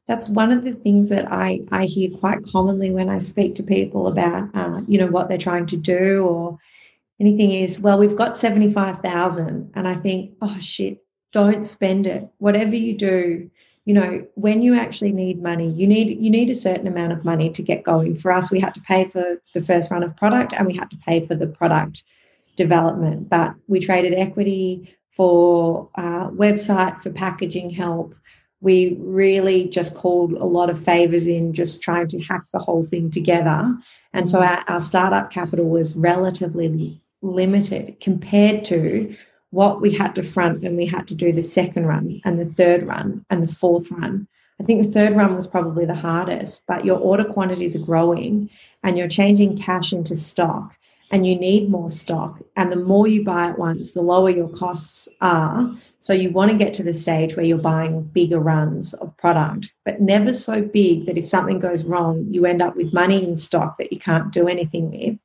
[0.06, 3.62] that's one of the things that I I hear quite commonly when I speak to
[3.62, 6.58] people about uh, you know what they're trying to do or
[7.20, 12.06] anything is well we've got seventy five thousand and I think oh shit don't spend
[12.06, 12.28] it.
[12.38, 13.50] Whatever you do
[13.84, 17.24] you know when you actually need money you need you need a certain amount of
[17.24, 18.16] money to get going.
[18.18, 20.90] For us we had to pay for the first run of product and we had
[20.90, 22.02] to pay for the product
[22.54, 23.30] development.
[23.30, 28.14] But we traded equity for uh, website for packaging help.
[28.60, 32.84] We really just called a lot of favors in just trying to hack the whole
[32.84, 33.74] thing together.
[34.12, 39.16] And so our, our startup capital was relatively limited compared to
[39.50, 42.44] what we had to front when we had to do the second run and the
[42.44, 44.28] third run and the fourth run.
[44.60, 48.50] I think the third run was probably the hardest, but your order quantities are growing
[48.82, 50.76] and you're changing cash into stock
[51.10, 52.42] and you need more stock.
[52.56, 55.70] And the more you buy at once, the lower your costs are.
[56.00, 59.72] So you want to get to the stage where you're buying bigger runs of product,
[59.84, 63.36] but never so big that if something goes wrong, you end up with money in
[63.36, 65.18] stock that you can't do anything with.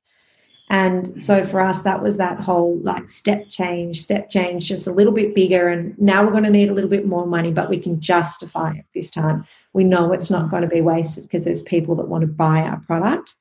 [0.73, 4.91] And so for us, that was that whole like step change, step change, just a
[4.91, 5.67] little bit bigger.
[5.67, 8.71] And now we're going to need a little bit more money, but we can justify
[8.71, 9.45] it this time.
[9.73, 12.63] We know it's not going to be wasted because there's people that want to buy
[12.63, 13.35] our product.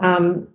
[0.00, 0.48] Um,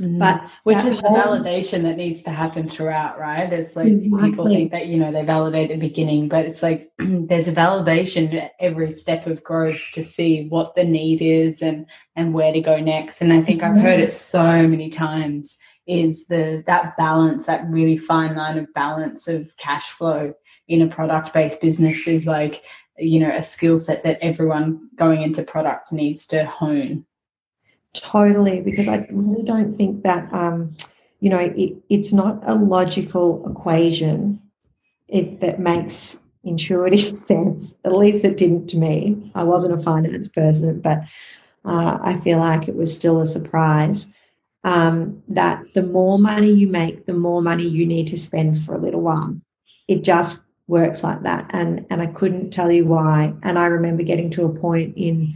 [0.00, 0.18] Mm-hmm.
[0.18, 3.52] But which is the validation that needs to happen throughout, right?
[3.52, 4.30] It's like exactly.
[4.30, 8.34] people think that you know they validate the beginning, but it's like there's a validation
[8.34, 12.60] at every step of growth to see what the need is and and where to
[12.60, 13.20] go next.
[13.22, 17.98] And I think I've heard it so many times is the that balance, that really
[17.98, 20.34] fine line of balance of cash flow
[20.68, 22.62] in a product based business is like
[22.98, 27.04] you know a skill set that everyone going into product needs to hone
[27.94, 30.76] Totally, because I really don't think that, um,
[31.20, 34.40] you know, it, it's not a logical equation
[35.06, 37.72] it, that makes intuitive sense.
[37.84, 39.30] At least it didn't to me.
[39.36, 41.02] I wasn't a finance person, but
[41.64, 44.08] uh, I feel like it was still a surprise.
[44.64, 48.74] Um, that the more money you make, the more money you need to spend for
[48.74, 49.36] a little while.
[49.88, 53.34] It just works like that, and and I couldn't tell you why.
[53.42, 55.28] And I remember getting to a point in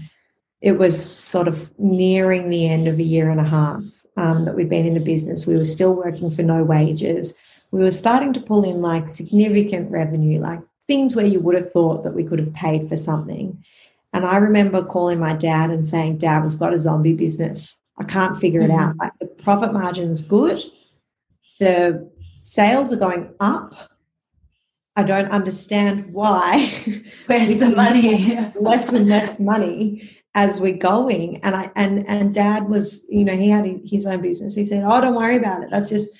[0.60, 3.82] it was sort of nearing the end of a year and a half
[4.16, 5.46] um, that we'd been in the business.
[5.46, 7.34] We were still working for no wages.
[7.70, 11.72] We were starting to pull in like significant revenue, like things where you would have
[11.72, 13.62] thought that we could have paid for something.
[14.12, 17.76] And I remember calling my dad and saying, Dad, we've got a zombie business.
[18.00, 18.90] I can't figure it out.
[18.90, 19.00] Mm-hmm.
[19.00, 20.62] Like the profit margin's good,
[21.58, 22.10] the
[22.42, 23.74] sales are going up.
[24.96, 26.72] I don't understand why.
[27.26, 28.52] Where's the money?
[28.60, 33.34] less and less money as we're going and i and and dad was you know
[33.34, 36.10] he had his own business he said oh don't worry about it that's just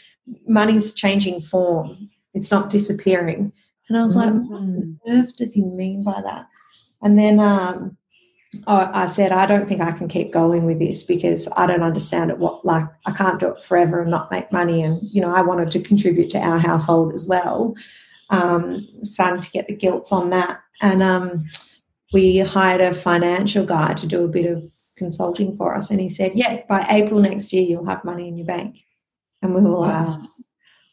[0.47, 1.89] money's changing form
[2.35, 3.53] it's not disappearing
[3.89, 4.49] and i was like mm-hmm.
[4.49, 6.47] what on earth does he mean by that
[7.03, 7.97] and then um
[8.67, 12.31] I said, I don't think I can keep going with this because I don't understand
[12.31, 12.39] it.
[12.39, 14.83] What like I can't do it forever and not make money.
[14.83, 17.75] And you know, I wanted to contribute to our household as well.
[18.31, 21.47] Um, starting to get the guilt on that, and um,
[22.13, 24.63] we hired a financial guy to do a bit of
[24.97, 25.91] consulting for us.
[25.91, 28.85] And he said, Yeah, by April next year, you'll have money in your bank.
[29.43, 30.21] And we were like.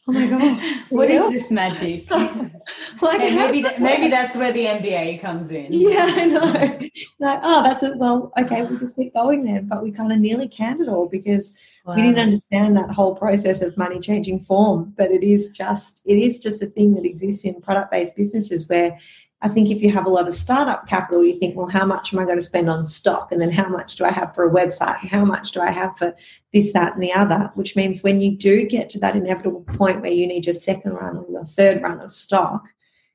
[0.08, 0.62] Oh my god!
[0.90, 2.08] what is this magic?
[3.02, 5.66] like hey, maybe that, maybe that's where the MBA comes in.
[5.70, 6.78] Yeah, I know.
[7.18, 7.96] like, oh, that's it.
[7.96, 9.66] Well, okay, we just keep going then.
[9.66, 11.96] But we kind of nearly canned it all because wow.
[11.96, 14.94] we didn't understand that whole process of money changing form.
[14.96, 18.68] But it is just it is just a thing that exists in product based businesses
[18.68, 18.96] where
[19.46, 22.12] I think if you have a lot of startup capital, you think, well, how much
[22.12, 23.30] am I going to spend on stock?
[23.30, 25.00] And then how much do I have for a website?
[25.02, 26.16] And how much do I have for
[26.52, 27.52] this, that, and the other?
[27.54, 30.94] Which means when you do get to that inevitable point where you need your second
[30.94, 32.64] run or your third run of stock,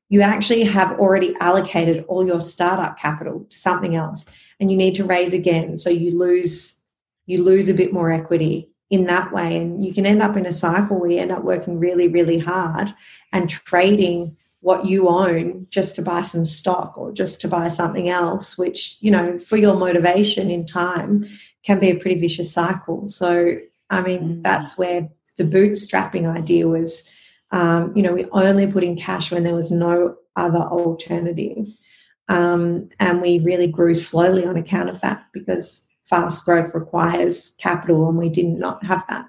[0.07, 4.25] you actually have already allocated all your startup capital to something else
[4.61, 5.75] and you need to raise again.
[5.75, 6.77] So you lose
[7.25, 9.57] you lose a bit more equity in that way.
[9.57, 12.39] And you can end up in a cycle where you end up working really, really
[12.39, 12.93] hard
[13.33, 18.09] and trading what you own just to buy some stock or just to buy something
[18.09, 21.27] else, which, you know, for your motivation in time
[21.63, 23.07] can be a pretty vicious cycle.
[23.07, 23.55] So,
[23.89, 24.43] I mean, mm.
[24.43, 27.09] that's where the bootstrapping idea was,
[27.51, 31.67] um, you know, we only put in cash when there was no other alternative.
[32.29, 38.07] Um, and we really grew slowly on account of that because fast growth requires capital
[38.07, 39.25] and we did not have that.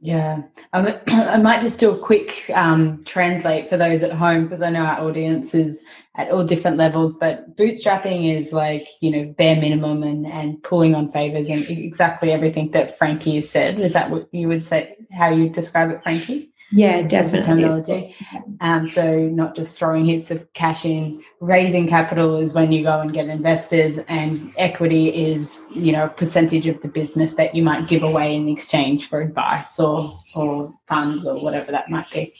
[0.00, 0.42] Yeah,
[0.74, 4.70] um, I might just do a quick um, translate for those at home because I
[4.70, 5.82] know our audience is
[6.16, 7.16] at all different levels.
[7.16, 12.32] But bootstrapping is like you know bare minimum and and pulling on favors and exactly
[12.32, 13.80] everything that Frankie has said.
[13.80, 14.96] Is that what you would say?
[15.12, 16.52] How you describe it, Frankie?
[16.72, 18.16] Yeah, definitely.
[18.60, 21.22] Um, so not just throwing heaps of cash in.
[21.40, 26.08] Raising capital is when you go and get investors, and equity is you know a
[26.08, 30.02] percentage of the business that you might give away in exchange for advice or
[30.34, 32.32] or funds or whatever that might be.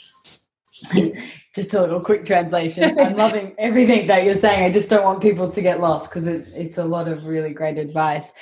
[1.54, 2.98] just a little quick translation.
[2.98, 4.64] I'm loving everything that you're saying.
[4.64, 7.52] I just don't want people to get lost because it, it's a lot of really
[7.52, 8.32] great advice.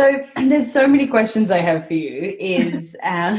[0.00, 2.34] So there's so many questions I have for you.
[2.40, 3.38] Is um,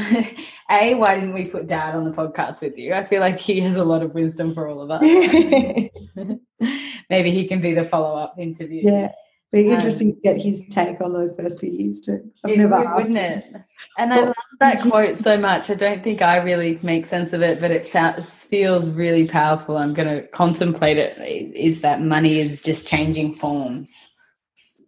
[0.70, 2.94] a why didn't we put Dad on the podcast with you?
[2.94, 5.02] I feel like he has a lot of wisdom for all of us.
[7.10, 8.82] Maybe he can be the follow up interview.
[8.84, 9.10] Yeah,
[9.50, 12.30] be um, interesting um, to get his take on those first few years too.
[12.44, 13.08] I've never would, asked.
[13.08, 13.44] Wouldn't it?
[13.98, 15.68] And I love that quote so much.
[15.68, 19.78] I don't think I really make sense of it, but it feels really powerful.
[19.78, 21.18] I'm going to contemplate it.
[21.56, 24.14] Is that money is just changing forms?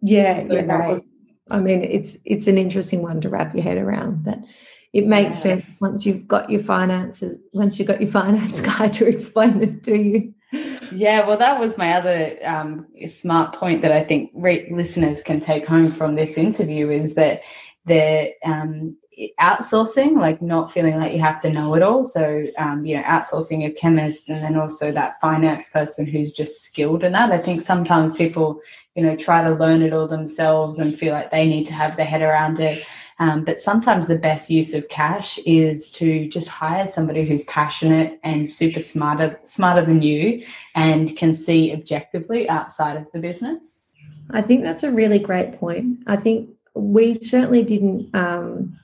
[0.01, 1.01] Yeah, yeah, was
[1.49, 4.39] I mean, it's it's an interesting one to wrap your head around, but
[4.93, 5.57] it makes yeah.
[5.57, 9.83] sense once you've got your finances, once you've got your finance guy to explain it
[9.83, 10.33] to you.
[10.91, 15.39] Yeah, well, that was my other um, smart point that I think re- listeners can
[15.39, 17.41] take home from this interview is that
[17.85, 18.95] the um,
[19.39, 22.05] outsourcing, like not feeling like you have to know it all.
[22.05, 26.61] So, um, you know, outsourcing a chemist and then also that finance person who's just
[26.61, 27.31] skilled in that.
[27.31, 28.61] I think sometimes people,
[28.95, 31.97] you know, try to learn it all themselves and feel like they need to have
[31.97, 32.83] their head around it.
[33.19, 38.19] Um, but sometimes the best use of cash is to just hire somebody who's passionate
[38.23, 43.83] and super smarter, smarter than you, and can see objectively outside of the business.
[44.31, 45.99] I think that's a really great point.
[46.07, 48.75] I think we certainly didn't um,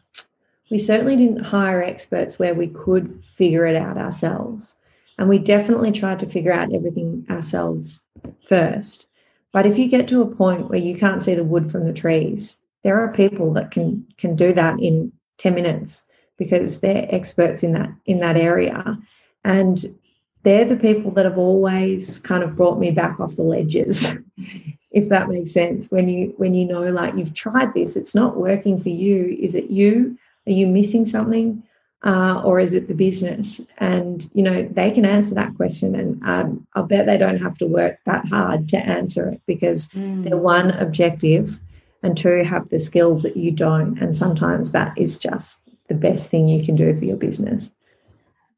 [0.70, 4.78] we certainly didn't hire experts where we could figure it out ourselves
[5.18, 8.06] and we definitely tried to figure out everything ourselves
[8.40, 9.08] first
[9.54, 11.94] but if you get to a point where you can't see the wood from the
[11.94, 16.06] trees there are people that can can do that in 10 minutes
[16.38, 18.98] because they're experts in that in that area.
[19.44, 19.96] And
[20.44, 24.16] they're the people that have always kind of brought me back off the ledges
[24.92, 25.92] if that makes sense.
[25.92, 29.38] When you when you know like you've tried this it's not working for you.
[29.40, 30.18] Is it you?
[30.48, 31.62] Are you missing something
[32.04, 33.62] uh, or is it the business?
[33.78, 37.58] And you know they can answer that question and um, i'll bet they don't have
[37.60, 40.24] to work that hard to answer it because mm.
[40.24, 41.60] they're one objective
[42.04, 43.98] and two have the skills that you don't.
[44.00, 47.72] And sometimes that is just the best thing you can do for your business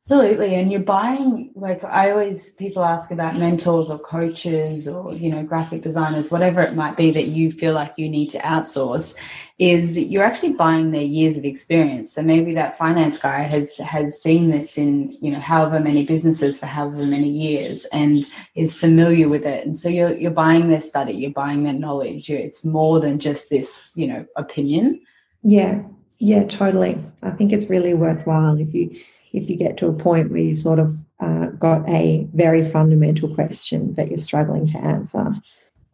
[0.06, 0.56] Absolutely.
[0.56, 5.44] And you're buying, like, I always, people ask about mentors or coaches or, you know,
[5.44, 9.16] graphic designers, whatever it might be that you feel like you need to outsource,
[9.60, 12.12] is you're actually buying their years of experience.
[12.12, 16.60] So maybe that finance guy has, has seen this in, you know, however many businesses
[16.60, 18.18] for however many years and
[18.56, 19.66] is familiar with it.
[19.66, 22.30] And so you're, you're buying their study, you're buying their knowledge.
[22.30, 25.02] It's more than just this, you know, opinion.
[25.44, 25.82] Yeah.
[26.18, 27.02] Yeah, totally.
[27.22, 29.00] I think it's really worthwhile if you,
[29.34, 33.34] if you get to a point where you sort of uh, got a very fundamental
[33.34, 35.34] question that you're struggling to answer,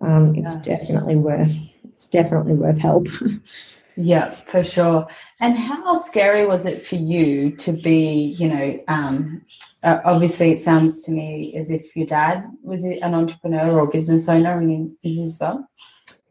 [0.02, 0.78] um, it's yeah.
[0.78, 3.08] definitely worth it's definitely worth help.
[3.98, 5.06] yeah, for sure.
[5.42, 9.42] And how scary was it for you to be, you know, um,
[9.84, 14.30] uh, obviously it sounds to me as if your dad was an entrepreneur or business
[14.30, 15.70] owner in as well?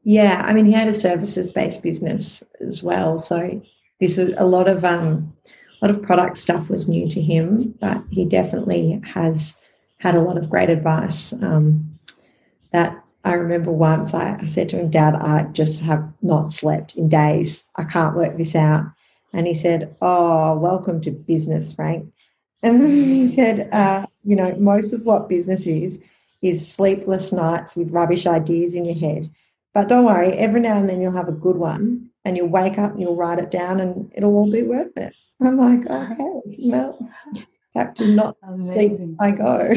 [0.05, 3.19] Yeah, I mean, he had a services based business as well.
[3.19, 3.61] So
[4.01, 5.35] this was a lot of um,
[5.81, 9.59] a lot of product stuff was new to him, but he definitely has
[9.99, 11.33] had a lot of great advice.
[11.35, 11.89] Um,
[12.73, 16.97] that I remember once I, I said to him, Dad, I just have not slept
[16.97, 17.67] in days.
[17.77, 18.85] I can't work this out.
[19.33, 22.13] And he said, Oh, welcome to business, Frank.
[22.63, 26.01] And he said, uh, You know, most of what business is,
[26.43, 29.29] is sleepless nights with rubbish ideas in your head.
[29.75, 32.79] But don't worry, every now and then you'll have a good one and you'll wake
[32.79, 35.17] up and you'll write it down and it'll all be worth it.
[35.43, 36.99] I'm like, okay, well,
[37.75, 38.75] have to not Amazing.
[38.75, 39.17] sleep.
[39.21, 39.73] I go.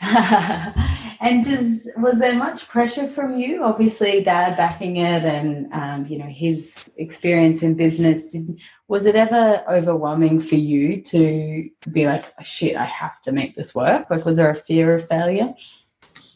[1.20, 3.62] and does was there much pressure from you?
[3.62, 8.32] Obviously, Dad backing it, and um, you know his experience in business.
[8.32, 13.32] Did, was it ever overwhelming for you to be like, oh, "Shit, I have to
[13.32, 14.10] make this work"?
[14.10, 15.54] Like, was there a fear of failure?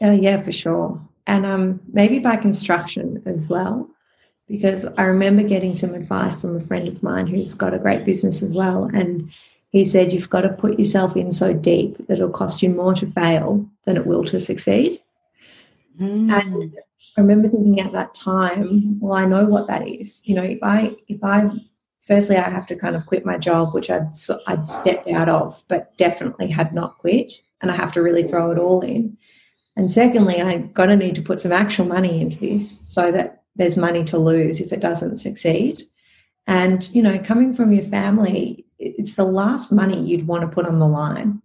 [0.02, 3.90] Oh yeah, for sure, and um, maybe by construction as well
[4.48, 8.04] because I remember getting some advice from a friend of mine who's got a great
[8.04, 8.84] business as well.
[8.84, 9.30] And
[9.70, 12.94] he said, You've got to put yourself in so deep that it'll cost you more
[12.94, 15.00] to fail than it will to succeed.
[16.00, 16.30] Mm.
[16.32, 16.74] And
[17.16, 20.22] I remember thinking at that time, well, I know what that is.
[20.24, 21.50] You know, if I, if I,
[22.00, 24.12] firstly, I have to kind of quit my job, which I'd,
[24.46, 27.34] I'd stepped out of, but definitely had not quit.
[27.61, 29.18] And I have to really throw it all in.
[29.76, 33.38] And secondly, I'm going to need to put some actual money into this so that
[33.58, 35.82] there's money to lose if it doesn't succeed.
[36.46, 40.66] And, you know, coming from your family, it's the last money you'd want to put
[40.66, 41.42] on the line.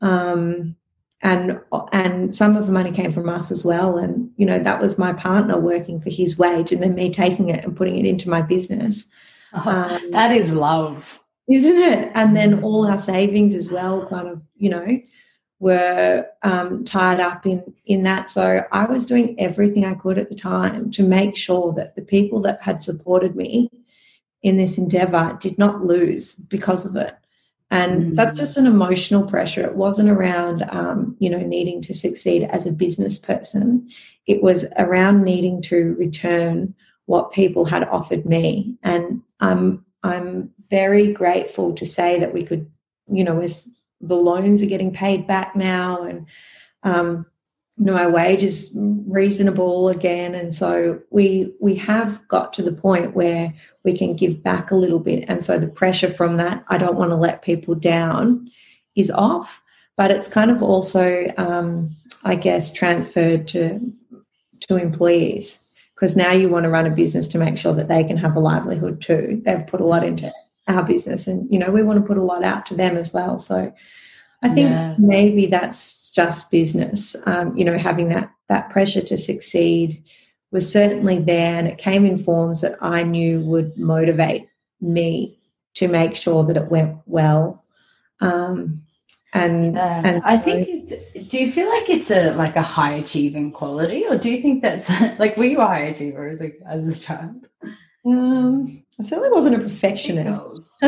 [0.00, 0.76] Um,
[1.20, 1.60] and
[1.92, 3.98] and some of the money came from us as well.
[3.98, 7.50] And, you know, that was my partner working for his wage and then me taking
[7.50, 9.10] it and putting it into my business.
[9.52, 11.20] Oh, um, that is love.
[11.50, 12.12] Isn't it?
[12.14, 15.00] And then all our savings as well, kind of, you know,
[15.60, 18.28] were um, tied up in in that.
[18.28, 22.02] So I was doing everything I could at the time to make sure that the
[22.02, 23.70] people that had supported me
[24.42, 27.16] in this endeavor did not lose because of it.
[27.70, 29.64] And mm that's just an emotional pressure.
[29.64, 33.88] It wasn't around, um, you know, needing to succeed as a business person.
[34.26, 36.74] It was around needing to return
[37.06, 38.76] what people had offered me.
[38.82, 42.70] And I'm I'm very grateful to say that we could,
[43.10, 43.68] you know, as
[44.00, 46.26] the loans are getting paid back now and
[46.84, 47.26] um,
[47.78, 50.34] you know my wage is reasonable again.
[50.34, 54.76] And so we we have got to the point where we can give back a
[54.76, 55.24] little bit.
[55.28, 58.50] And so the pressure from that i don't want to let people down
[58.96, 59.62] is off.
[59.96, 63.80] But it's kind of also um, i guess transferred to
[64.60, 65.64] to employees.
[65.94, 68.36] Because now you want to run a business to make sure that they can have
[68.36, 69.42] a livelihood too.
[69.44, 70.32] They've put a lot into
[70.68, 73.12] our business, and you know we want to put a lot out to them as
[73.12, 73.38] well.
[73.38, 73.72] So
[74.42, 74.94] I think yeah.
[74.98, 77.16] maybe that's just business.
[77.26, 80.02] Um, you know, having that that pressure to succeed
[80.50, 84.48] was certainly there, and it came in forms that I knew would motivate
[84.80, 85.38] me
[85.74, 87.64] to make sure that it went well.
[88.20, 88.82] Um,
[89.32, 90.02] and yeah.
[90.04, 90.88] and I think
[91.28, 94.62] do you feel like it's a like a high achieving quality or do you think
[94.62, 94.88] that's
[95.18, 97.46] like were you a high achiever as a as a child
[98.06, 100.72] um I certainly wasn't a perfectionist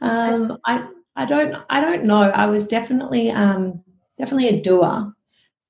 [0.00, 2.22] um I I don't I don't know.
[2.22, 3.82] I was definitely um
[4.18, 5.12] definitely a doer.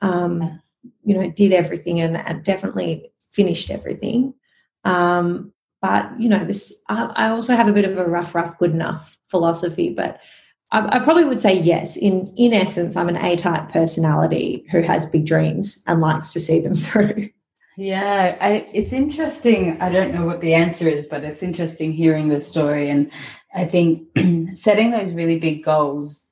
[0.00, 0.60] Um
[1.04, 4.34] you know did everything and, and definitely finished everything.
[4.84, 8.58] Um but you know this I, I also have a bit of a rough rough
[8.58, 10.20] good enough philosophy but
[10.72, 11.96] I, I probably would say yes.
[11.96, 16.40] In in essence, I'm an A type personality who has big dreams and likes to
[16.40, 17.30] see them through.
[17.80, 19.80] Yeah, I, it's interesting.
[19.80, 22.90] I don't know what the answer is, but it's interesting hearing the story.
[22.90, 23.10] And
[23.54, 24.06] I think
[24.54, 26.26] setting those really big goals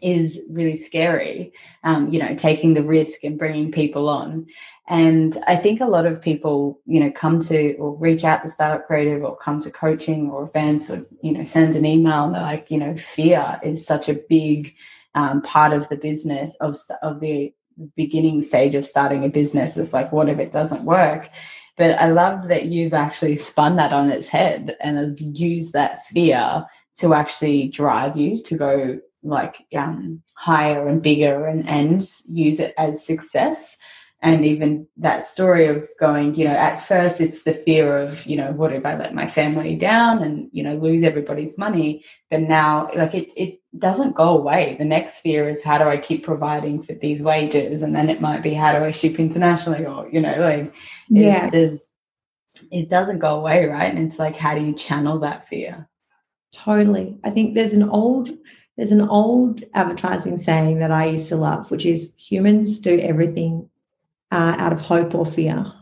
[0.00, 1.52] is really scary.
[1.82, 4.46] Um, you know, taking the risk and bringing people on.
[4.86, 8.48] And I think a lot of people, you know, come to or reach out to
[8.50, 12.34] Startup Creative or come to coaching or events or, you know, send an email and
[12.36, 14.72] they're like, you know, fear is such a big
[15.16, 17.52] um, part of the business of, of the
[17.96, 21.28] beginning stage of starting a business of like, what if it doesn't work?
[21.76, 26.06] But I love that you've actually spun that on its head and has used that
[26.06, 26.64] fear
[26.96, 32.72] to actually drive you to go like um, higher and bigger and, and use it
[32.78, 33.76] as success
[34.26, 38.36] and even that story of going you know at first it's the fear of you
[38.36, 42.04] know what if i let my family down and you know lose everybody's money?
[42.30, 44.76] But now like it, it doesn't go away.
[44.78, 47.82] The next fear is how do i keep providing for these wages?
[47.82, 50.74] And then it might be how do i ship internationally or you know like
[51.08, 51.50] yeah.
[51.52, 51.80] it,
[52.70, 53.94] it doesn't go away right?
[53.94, 55.88] And it's like how do you channel that fear?
[56.52, 57.18] Totally.
[57.24, 58.30] I think there's an old
[58.76, 63.70] there's an old advertising saying that i used to love which is humans do everything
[64.30, 65.72] uh, out of hope or fear.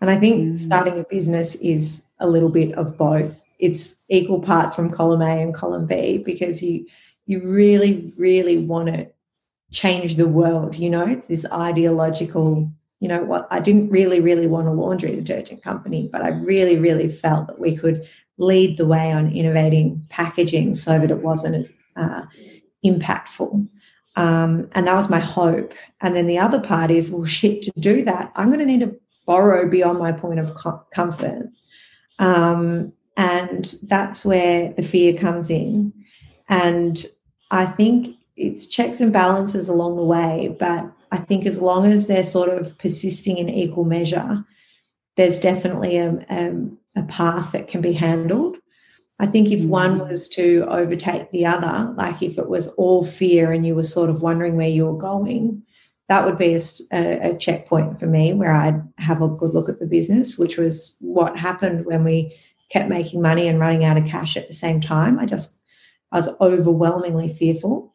[0.00, 0.58] And I think mm.
[0.58, 3.40] starting a business is a little bit of both.
[3.58, 6.86] It's equal parts from column A and column B because you
[7.26, 9.08] you really, really want to
[9.70, 10.76] change the world.
[10.76, 12.70] You know, it's this ideological,
[13.00, 16.78] you know, what I didn't really, really want a laundry detergent company, but I really,
[16.78, 18.06] really felt that we could
[18.38, 22.22] lead the way on innovating packaging so that it wasn't as uh,
[22.84, 23.68] impactful.
[24.16, 25.72] Um, and that was my hope.
[26.00, 28.80] And then the other part is, well, shit, to do that, I'm going to need
[28.80, 28.94] to
[29.26, 31.48] borrow beyond my point of co- comfort.
[32.18, 35.92] Um, and that's where the fear comes in.
[36.48, 37.04] And
[37.50, 40.54] I think it's checks and balances along the way.
[40.58, 44.44] But I think as long as they're sort of persisting in equal measure,
[45.16, 48.56] there's definitely a, a, a path that can be handled.
[49.22, 50.08] I think if one mm.
[50.08, 54.10] was to overtake the other, like if it was all fear and you were sort
[54.10, 55.62] of wondering where you were going,
[56.08, 56.54] that would be
[56.90, 60.58] a, a, checkpoint for me where I'd have a good look at the business, which
[60.58, 62.36] was what happened when we
[62.68, 65.20] kept making money and running out of cash at the same time.
[65.20, 65.54] I just,
[66.10, 67.94] I was overwhelmingly fearful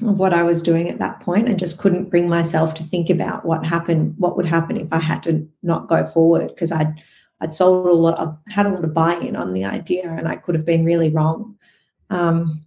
[0.00, 3.10] of what I was doing at that point and just couldn't bring myself to think
[3.10, 7.02] about what happened, what would happen if I had to not go forward because I'd
[7.42, 10.36] I'd sold a lot, I had a lot of buy-in on the idea, and I
[10.36, 11.56] could have been really wrong.
[12.08, 12.64] Um,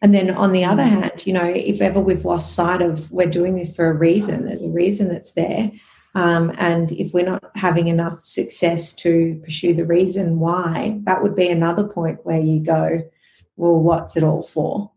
[0.00, 3.26] and then on the other hand, you know, if ever we've lost sight of we're
[3.26, 5.70] doing this for a reason, there's a reason that's there.
[6.14, 11.36] Um, and if we're not having enough success to pursue the reason why, that would
[11.36, 13.02] be another point where you go,
[13.56, 14.90] well, what's it all for?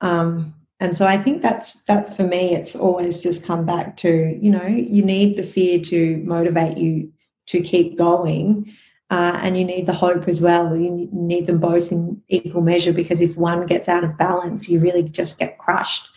[0.00, 2.54] Um, and so I think that's that's for me.
[2.54, 7.12] It's always just come back to you know you need the fear to motivate you
[7.48, 8.74] to keep going.
[9.10, 10.76] Uh, and you need the hope as well.
[10.76, 14.80] You need them both in equal measure because if one gets out of balance, you
[14.80, 16.08] really just get crushed.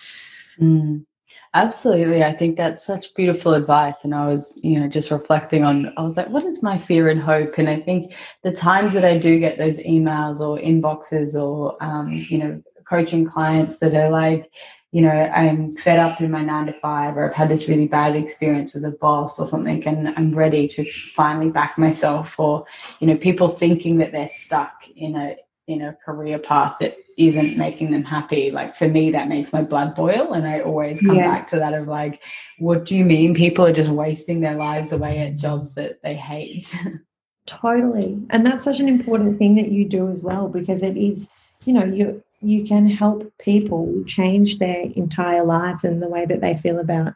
[0.59, 1.05] Mm,
[1.53, 2.21] absolutely.
[2.21, 4.03] I think that's such beautiful advice.
[4.03, 7.07] And I was, you know, just reflecting on, I was like, what is my fear
[7.07, 7.57] and hope?
[7.57, 8.13] And I think
[8.43, 13.25] the times that I do get those emails or inboxes or, um, you know, coaching
[13.25, 14.51] clients that are like,
[14.91, 17.87] you know, I'm fed up in my nine to five, or I've had this really
[17.87, 20.85] bad experience with a boss or something, and I'm ready to
[21.15, 22.65] finally back myself, or
[22.99, 25.37] you know, people thinking that they're stuck in a
[25.67, 28.51] in a career path that isn't making them happy.
[28.51, 31.27] Like for me, that makes my blood boil, and I always come yeah.
[31.27, 32.21] back to that of like,
[32.59, 36.15] what do you mean people are just wasting their lives away at jobs that they
[36.15, 36.75] hate?
[37.45, 41.29] totally, and that's such an important thing that you do as well because it is,
[41.63, 46.41] you know, you you can help people change their entire lives and the way that
[46.41, 47.13] they feel about,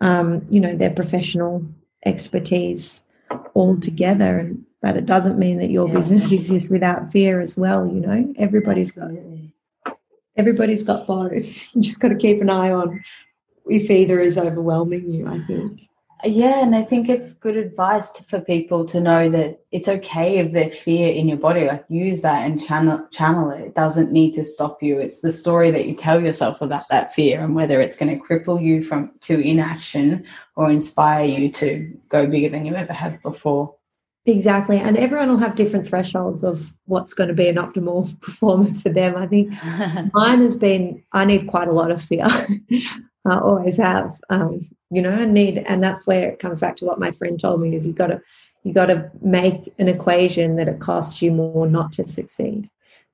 [0.00, 1.64] um, you know, their professional
[2.04, 3.02] expertise.
[3.54, 4.38] altogether.
[4.38, 5.94] and but it doesn't mean that your yeah.
[5.94, 9.10] business exists without fear as well you know everybody's got
[10.36, 11.32] everybody's got both
[11.74, 13.02] you just got to keep an eye on
[13.66, 15.80] if either is overwhelming you i think
[16.24, 20.38] yeah, and I think it's good advice to, for people to know that it's okay
[20.38, 21.66] if there's fear in your body.
[21.66, 23.60] Like use that and channel channel it.
[23.60, 24.98] It doesn't need to stop you.
[24.98, 28.24] It's the story that you tell yourself about that fear and whether it's going to
[28.24, 33.20] cripple you from to inaction or inspire you to go bigger than you ever have
[33.22, 33.74] before.
[34.24, 34.78] Exactly.
[34.78, 38.90] And everyone will have different thresholds of what's going to be an optimal performance for
[38.90, 39.16] them.
[39.16, 39.52] I think
[40.14, 42.26] mine has been I need quite a lot of fear.
[43.24, 44.18] I always have.
[44.30, 44.60] Um,
[44.90, 47.60] you know, and need and that's where it comes back to what my friend told
[47.60, 48.20] me is you gotta
[48.64, 52.68] you gotta make an equation that it costs you more not to succeed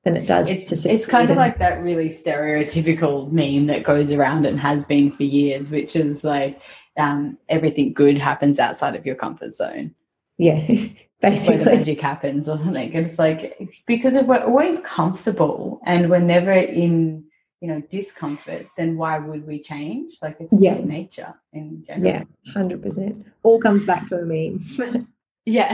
[0.04, 0.94] than it does it's, to succeed.
[0.94, 5.24] It's kind of like that really stereotypical meme that goes around and has been for
[5.24, 6.60] years, which is like
[6.96, 9.94] um, everything good happens outside of your comfort zone.
[10.36, 10.88] Yeah.
[11.20, 11.56] Basically.
[11.56, 12.92] Where the magic happens or something.
[12.92, 17.24] It's like because if we're always comfortable and we're never in
[17.60, 20.18] you know discomfort then why would we change?
[20.22, 20.74] Like it's yeah.
[20.74, 22.12] just nature in general.
[22.12, 22.22] Yeah
[22.54, 25.08] 100% all comes back to a meme.
[25.44, 25.72] Yeah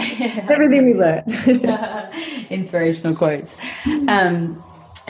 [0.48, 1.24] everything we learn.
[2.50, 3.56] Inspirational quotes.
[4.06, 4.62] Um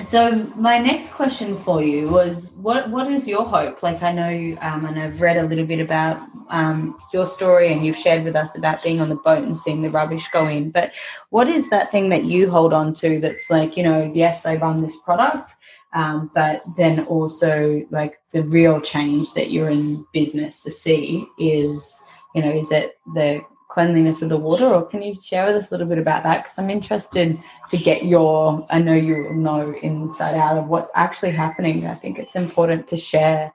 [0.08, 3.82] so my next question for you was what what is your hope?
[3.82, 6.18] Like i know um, and i've read a little bit about
[6.50, 9.82] um, your story and you've shared with us about being on the boat and seeing
[9.82, 10.92] the rubbish go in but
[11.30, 14.56] what is that thing that you hold on to that's like you know yes i
[14.56, 15.56] run this product
[15.94, 22.02] um, but then also like the real change that you're in business to see is
[22.34, 23.42] you know is it the
[23.74, 24.72] cleanliness of the water?
[24.72, 26.44] Or can you share with us a little bit about that?
[26.44, 27.38] Because i'm interested
[27.70, 31.86] to get your i know you will know inside out of what's actually happening.
[31.86, 33.52] I think it's important to share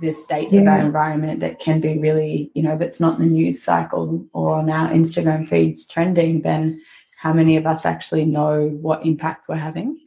[0.00, 0.60] the state yeah.
[0.60, 3.62] of our environment that can be really you know if it's not in the news
[3.62, 6.80] cycle or on our instagram feeds trending then
[7.20, 10.00] how many of us actually know what impact we're having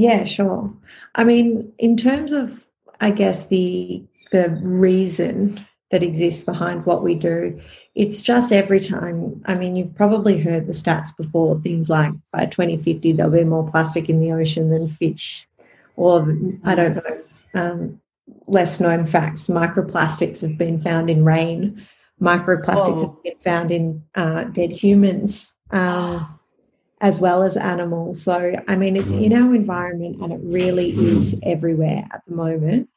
[0.00, 0.72] yeah, sure.
[1.14, 2.66] I mean, in terms of,
[3.00, 7.60] I guess the the reason that exists behind what we do,
[7.94, 9.42] it's just every time.
[9.44, 11.60] I mean, you've probably heard the stats before.
[11.60, 15.46] Things like by 2050 there'll be more plastic in the ocean than fish,
[15.96, 16.34] or
[16.64, 17.22] I don't know.
[17.52, 18.00] Um,
[18.46, 21.82] less known facts: microplastics have been found in rain.
[22.22, 23.06] Microplastics oh.
[23.08, 25.52] have been found in uh, dead humans.
[25.72, 26.39] Um,
[27.00, 28.22] as well as animals.
[28.22, 32.88] So, I mean, it's in our environment and it really is everywhere at the moment.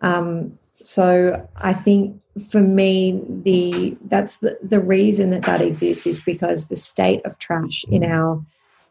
[0.00, 6.20] Um, so, I think for me, the that's the, the reason that that exists is
[6.20, 8.42] because the state of trash in our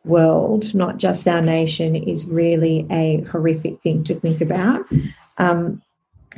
[0.05, 4.85] world, not just our nation, is really a horrific thing to think about.
[5.37, 5.81] Um,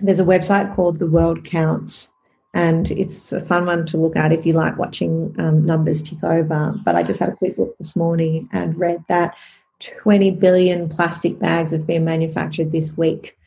[0.02, 2.11] there's a website called The World Counts,
[2.54, 6.24] and it's a fun one to look at if you like watching um, numbers tick
[6.24, 6.74] over.
[6.84, 9.36] But I just had a quick look this morning and read that
[9.80, 13.38] 20 billion plastic bags have been manufactured this week.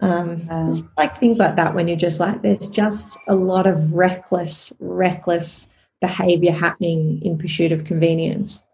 [0.00, 0.76] Um, wow.
[0.96, 5.68] like things like that when you're just like, there's just a lot of reckless, reckless
[6.00, 8.64] behavior happening in pursuit of convenience.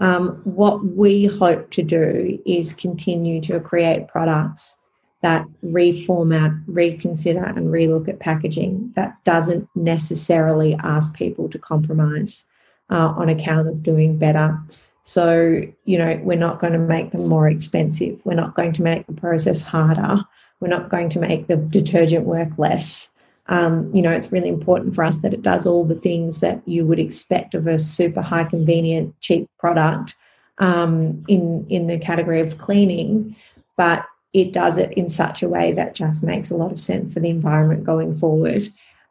[0.00, 4.76] Um, what we hope to do is continue to create products
[5.20, 12.46] that reformat, reconsider, and relook at packaging that doesn't necessarily ask people to compromise
[12.90, 14.58] uh, on account of doing better.
[15.02, 18.20] So, you know, we're not going to make them more expensive.
[18.24, 20.22] We're not going to make the process harder.
[20.60, 23.10] We're not going to make the detergent work less.
[23.46, 26.60] Um, you know, it's really important for us that it does all the things that
[26.66, 30.14] you would expect of a super high convenient, cheap product
[30.58, 33.34] um, in in the category of cleaning,
[33.76, 37.12] but it does it in such a way that just makes a lot of sense
[37.12, 38.68] for the environment going forward.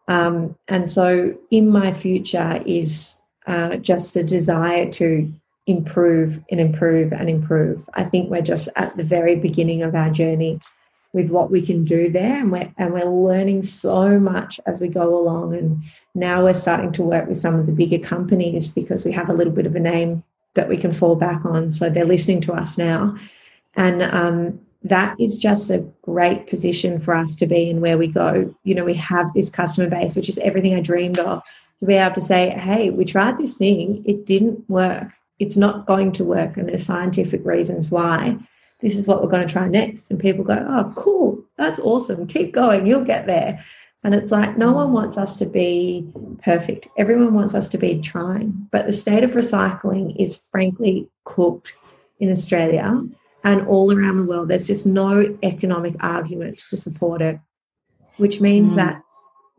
[0.08, 5.32] Um, and so, in my future, is uh, just a desire to
[5.66, 7.90] improve and improve and improve.
[7.94, 10.62] I think we're just at the very beginning of our journey
[11.14, 14.88] with what we can do there, and we're and we're learning so much as we
[14.88, 15.56] go along.
[15.56, 15.84] And
[16.16, 19.34] now we're starting to work with some of the bigger companies because we have a
[19.34, 21.72] little bit of a name that we can fall back on.
[21.72, 23.18] So they're listening to us now,
[23.76, 24.60] and um,
[24.90, 28.54] that is just a great position for us to be in where we go.
[28.64, 31.44] You know, we have this customer base, which is everything I dreamed of,
[31.80, 35.10] to be able to say, hey, we tried this thing, it didn't work.
[35.40, 38.38] It's not going to work, and there's scientific reasons why.
[38.82, 40.10] This is what we're going to try next.
[40.10, 42.28] And people go, oh, cool, that's awesome.
[42.28, 43.64] Keep going, you'll get there.
[44.04, 46.08] And it's like, no one wants us to be
[46.44, 46.88] perfect.
[46.98, 48.68] Everyone wants us to be trying.
[48.72, 51.74] But the state of recycling is frankly cooked
[52.20, 53.04] in Australia
[53.48, 54.50] and all around the world.
[54.50, 57.40] There's just no economic argument to support it,
[58.18, 58.76] which means mm.
[58.76, 59.02] that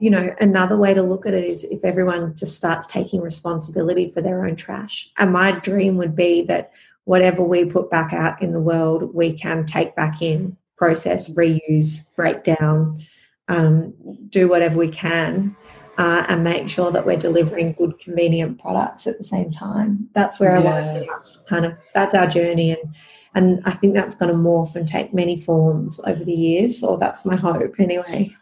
[0.00, 4.12] you know, another way to look at it is if everyone just starts taking responsibility
[4.12, 5.10] for their own trash.
[5.18, 6.70] And my dream would be that
[7.04, 12.14] whatever we put back out in the world, we can take back in, process, reuse,
[12.14, 13.00] break down,
[13.48, 13.92] um,
[14.28, 15.56] do whatever we can.
[15.96, 20.08] Uh, and make sure that we're delivering good, convenient products at the same time.
[20.14, 20.60] That's where yeah.
[20.60, 21.76] I want see us kind of.
[21.92, 22.94] That's our journey, and
[23.34, 26.82] and I think that's going to morph and take many forms over the years.
[26.82, 28.34] Or that's my hope, anyway.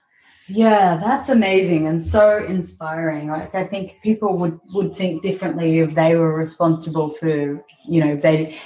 [0.48, 3.28] Yeah, that's amazing and so inspiring.
[3.28, 8.14] Like I think people would would think differently if they were responsible for, you know,
[8.14, 8.56] they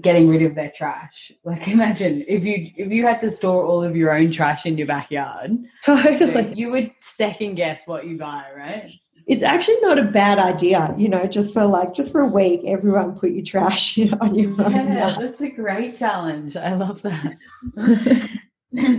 [0.00, 1.30] getting rid of their trash.
[1.44, 4.76] Like imagine if you if you had to store all of your own trash in
[4.76, 5.52] your backyard.
[5.84, 6.52] Totally.
[6.54, 8.90] You would second guess what you buy, right?
[9.30, 12.62] It's actually not a bad idea, you know, just for like just for a week,
[12.66, 14.72] everyone put your trash on your own.
[14.72, 16.56] Yeah, that's a great challenge.
[16.56, 17.36] I love that.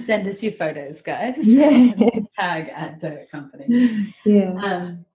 [0.05, 1.35] Send us your photos, guys.
[1.45, 1.91] Yeah.
[2.39, 4.13] Tag at Dirt Company.
[4.25, 4.53] Yeah.
[4.63, 5.05] Um,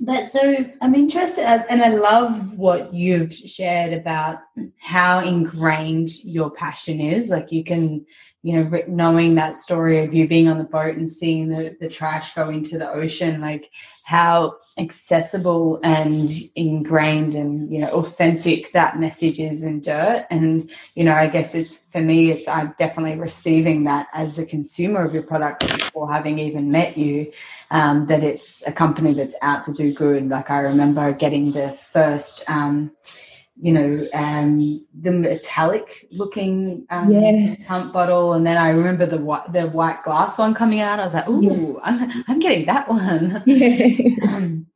[0.00, 4.40] but so I'm interested, uh, and I love what you've shared about
[4.78, 7.30] how ingrained your passion is.
[7.30, 8.04] Like you can,
[8.42, 11.88] you know, knowing that story of you being on the boat and seeing the, the
[11.88, 13.68] trash go into the ocean, like
[14.08, 20.26] how accessible and ingrained and you know authentic that message is in dirt.
[20.30, 24.46] And you know i guess it's for me it's i'm definitely receiving that as a
[24.46, 27.30] consumer of your product before having even met you
[27.70, 30.26] um, that it's a company that's out to do good.
[30.26, 32.92] Like i remember getting the first um,
[33.60, 34.60] you know, um,
[35.00, 37.56] the metallic looking um, yeah.
[37.66, 41.00] pump bottle, and then I remember the white the white glass one coming out.
[41.00, 41.80] I was like, "Ooh, yeah.
[41.82, 44.14] I'm I'm getting that one." Yeah.
[44.28, 44.66] um,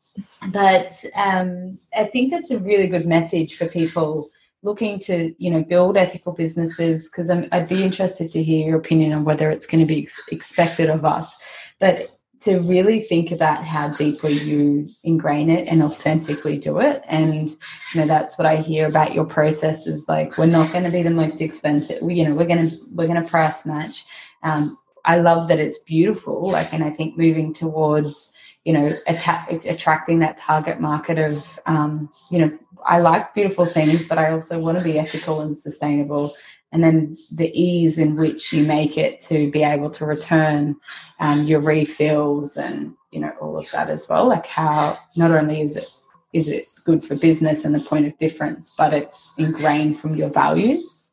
[0.48, 4.28] but um, I think that's a really good message for people
[4.62, 9.12] looking to you know build ethical businesses because I'd be interested to hear your opinion
[9.12, 11.36] on whether it's going to be ex- expected of us.
[11.78, 12.08] But
[12.42, 17.02] to really think about how deeply you ingrain it and authentically do it.
[17.06, 20.84] And you know, that's what I hear about your process is like we're not going
[20.84, 22.02] to be the most expensive.
[22.02, 24.04] We, you know, we're gonna we're gonna price match.
[24.42, 26.50] Um, I love that it's beautiful.
[26.50, 32.10] Like, and I think moving towards you know atta- attracting that target market of um,
[32.30, 36.32] you know I like beautiful things, but I also want to be ethical and sustainable
[36.72, 40.74] and then the ease in which you make it to be able to return
[41.20, 44.26] um, your refills and you know all of that as well.
[44.26, 45.88] Like how not only is it
[46.32, 50.30] is it good for business and the point of difference but it's ingrained from your
[50.30, 51.10] values.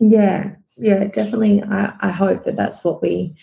[0.00, 0.54] Yeah.
[0.76, 1.62] Yeah definitely.
[1.62, 3.36] I, I hope that that's what we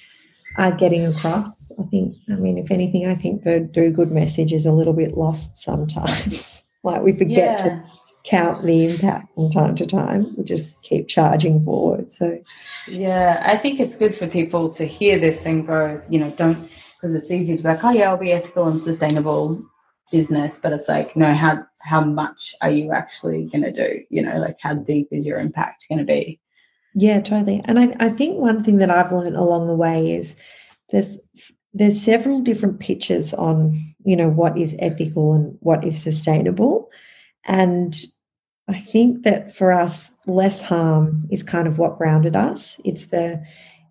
[0.57, 1.71] are getting across.
[1.79, 4.93] I think i mean if anything i think the do good message is a little
[4.93, 6.63] bit lost sometimes.
[6.81, 7.63] Like we forget yeah.
[7.65, 7.83] to
[8.29, 10.25] count the impact from time to time.
[10.37, 12.11] We just keep charging forward.
[12.11, 12.39] So,
[12.87, 16.69] yeah, I think it's good for people to hear this and go, you know, don't
[16.95, 19.63] because it's easy to be like, oh yeah, I'll be ethical and sustainable
[20.11, 24.03] business, but it's like, no, how how much are you actually going to do?
[24.09, 26.39] You know, like how deep is your impact going to be?
[26.93, 27.61] Yeah, totally.
[27.65, 30.35] And I, I think one thing that I've learned along the way is
[30.91, 31.19] there's
[31.73, 36.89] there's several different pitches on you know what is ethical and what is sustainable
[37.45, 38.05] and
[38.69, 42.79] I think that for us, less harm is kind of what grounded us.
[42.85, 43.43] It's the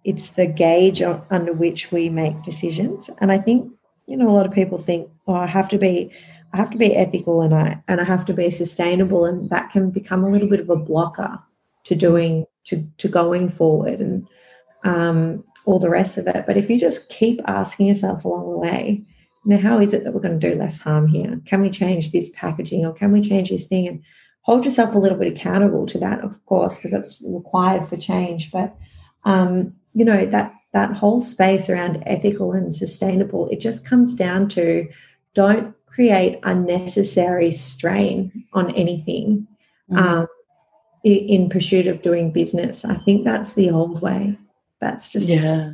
[0.04, 3.10] it's the gauge under which we make decisions.
[3.18, 3.70] And I think
[4.06, 6.12] you know a lot of people think, oh, I have to be
[6.52, 9.70] I have to be ethical and I and I have to be sustainable, and that
[9.70, 11.40] can become a little bit of a blocker
[11.84, 14.28] to doing to to going forward and
[14.84, 16.44] um, all the rest of it.
[16.46, 19.02] But if you just keep asking yourself along the way,
[19.44, 21.40] now how is it that we're going to do less harm here?
[21.46, 23.88] Can we change this packaging or can we change this thing?
[23.88, 24.04] And
[24.42, 28.50] hold yourself a little bit accountable to that, of course, because that's required for change.
[28.50, 28.74] But
[29.24, 34.48] um, you know that that whole space around ethical and sustainable, it just comes down
[34.48, 34.88] to
[35.34, 39.46] don't create unnecessary strain on anything
[39.90, 39.98] mm-hmm.
[39.98, 40.26] um,
[41.04, 42.84] in pursuit of doing business.
[42.84, 44.38] I think that's the old way.
[44.80, 45.72] That's just yeah,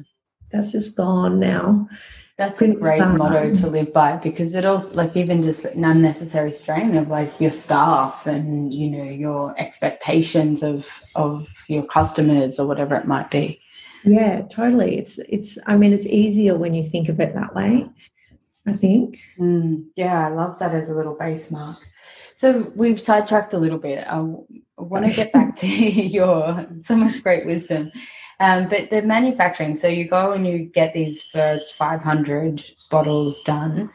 [0.51, 1.89] that's just gone now.
[2.37, 6.53] That's a great motto to live by because it also like even just an unnecessary
[6.53, 12.67] strain of like your staff and you know your expectations of of your customers or
[12.67, 13.61] whatever it might be.
[14.03, 14.99] Yeah, totally.
[14.99, 17.89] It's it's I mean it's easier when you think of it that way.
[18.67, 19.21] I think.
[19.39, 21.79] Mm, yeah, I love that as a little base mark.
[22.35, 24.05] So we've sidetracked a little bit.
[24.09, 24.19] I
[24.77, 27.93] want to get back to your so much great wisdom.
[28.41, 33.91] Um, but the manufacturing, so you go and you get these first 500 bottles done.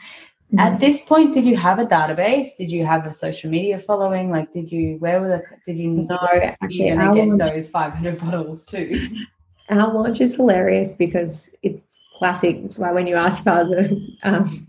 [0.54, 0.60] Mm-hmm.
[0.60, 2.50] At this point, did you have a database?
[2.58, 4.32] Did you have a social media following?
[4.32, 6.18] Like, did you, where were the, did you know
[6.62, 9.26] actually you get those 500 bottles too?
[9.70, 12.62] our launch is hilarious because it's classic.
[12.62, 14.68] That's why when you ask if I was a um,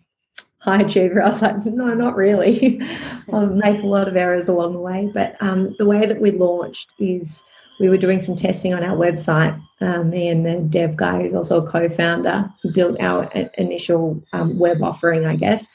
[0.58, 2.80] high achiever, I was like, no, not really.
[3.32, 5.10] I make a lot of errors along the way.
[5.12, 7.44] But um, the way that we launched is
[7.80, 9.60] we were doing some testing on our website.
[9.80, 13.24] Um, me and the dev guy, who's also a co-founder, built our
[13.56, 15.66] initial um, web offering, I guess.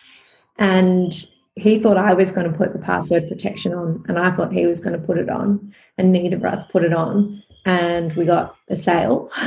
[0.58, 1.12] And
[1.56, 4.68] he thought I was going to put the password protection on, and I thought he
[4.68, 7.44] was going to put it on, and neither of us put it on.
[7.66, 9.30] And we got a sale.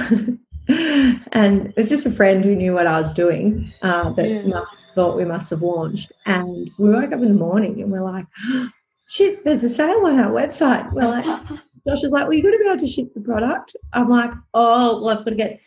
[0.69, 4.43] and it was just a friend who knew what I was doing uh, that yeah.
[4.43, 6.11] must thought we must have launched.
[6.27, 8.27] And we woke up in the morning and we're like,
[9.07, 10.93] shit, there's a sale on our website.
[10.93, 13.75] We're like, Josh is like, well, you've got to be able to ship the product.
[13.95, 15.61] I'm like, oh, well, I've got to get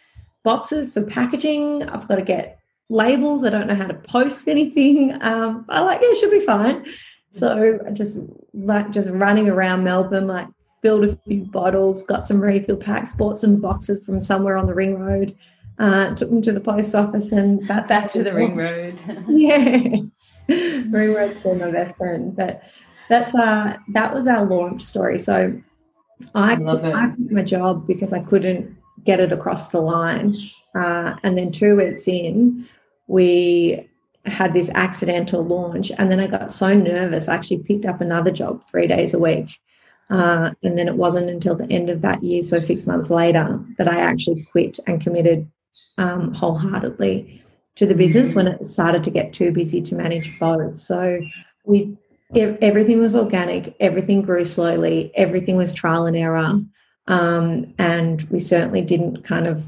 [0.43, 1.83] boxes for packaging.
[1.83, 2.59] I've got to get
[2.89, 3.43] labels.
[3.43, 5.17] I don't know how to post anything.
[5.21, 6.85] Um, I like, yeah, it should be fine.
[7.33, 8.19] So I just
[8.53, 10.47] like just running around Melbourne, like
[10.81, 14.73] filled a few bottles, got some refill packs, bought some boxes from somewhere on the
[14.73, 15.35] ring road,
[15.79, 18.99] uh, took them to the post office, and that's back to the ring road.
[19.27, 19.97] yeah,
[20.47, 22.61] ring road's been my best friend, but
[23.09, 25.17] that's uh that was our launch story.
[25.17, 25.61] So
[26.35, 30.37] I, I, I quit my job because I couldn't get it across the line.
[30.75, 32.67] Uh, and then two weeks in,
[33.07, 33.87] we
[34.25, 35.91] had this accidental launch.
[35.97, 39.19] And then I got so nervous, I actually picked up another job three days a
[39.19, 39.59] week.
[40.09, 43.63] Uh, and then it wasn't until the end of that year, so six months later,
[43.77, 45.49] that I actually quit and committed
[45.97, 47.41] um, wholeheartedly
[47.75, 50.77] to the business when it started to get too busy to manage both.
[50.77, 51.21] So
[51.63, 51.97] we
[52.35, 56.61] everything was organic, everything grew slowly, everything was trial and error.
[57.07, 59.67] Um, and we certainly didn't kind of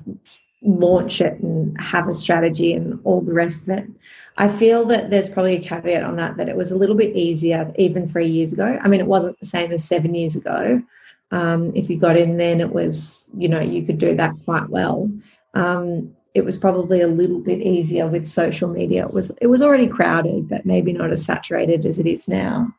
[0.61, 3.85] launch it and have a strategy and all the rest of it.
[4.37, 7.15] I feel that there's probably a caveat on that, that it was a little bit
[7.15, 8.79] easier even three years ago.
[8.81, 10.81] I mean, it wasn't the same as seven years ago.
[11.31, 14.69] Um, if you got in then, it was, you know, you could do that quite
[14.69, 15.11] well.
[15.53, 19.05] Um, it was probably a little bit easier with social media.
[19.05, 22.73] It was it was already crowded, but maybe not as saturated as it is now.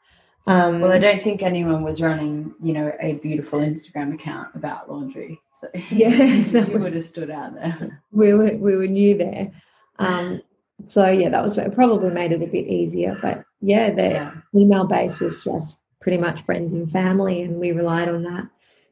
[0.47, 4.91] Um, well, I don't think anyone was running, you know, a beautiful Instagram account about
[4.91, 5.41] laundry.
[5.55, 8.03] So yeah, you was, would have stood out there.
[8.13, 9.51] We were we were new there.
[9.99, 10.43] Um,
[10.85, 13.17] so yeah, that was probably made it a bit easier.
[13.23, 14.35] But yeah, the yeah.
[14.55, 18.49] email base was just pretty much friends and family, and we relied on that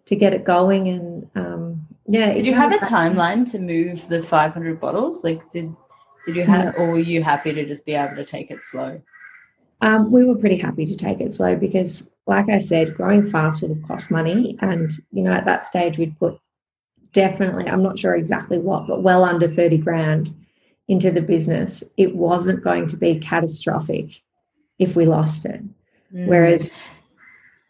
[0.06, 0.88] to get it going.
[0.88, 1.72] And um,
[2.12, 2.34] yeah.
[2.34, 5.24] Did you have a timeline to move the 500 bottles?
[5.24, 5.74] Like, did
[6.26, 9.00] did you have, or were you happy to just be able to take it slow?
[9.80, 13.62] Um, we were pretty happy to take it slow because, like I said, growing fast
[13.62, 16.38] would have cost money, and you know, at that stage, we'd put
[17.12, 20.34] definitely, I'm not sure exactly what, but well under 30 grand
[20.88, 21.82] into the business.
[21.96, 24.20] It wasn't going to be catastrophic
[24.78, 25.62] if we lost it.
[26.14, 26.26] Mm.
[26.26, 26.70] Whereas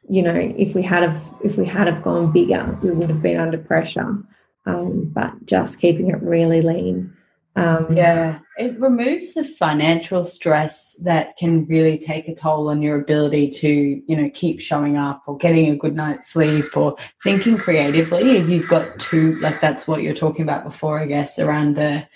[0.09, 3.23] you know, if we had have if we had have gone bigger, we would have
[3.23, 4.19] been under pressure.
[4.65, 7.17] Um, but just keeping it really lean.
[7.55, 12.99] Um, yeah, it removes the financial stress that can really take a toll on your
[12.99, 17.59] ability to, you know, keep showing up or getting a good night's sleep or thinking
[17.59, 18.37] creatively.
[18.39, 22.07] If you've got two, like that's what you're talking about before, I guess, around the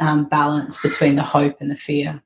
[0.00, 2.22] um, balance between the hope and the fear.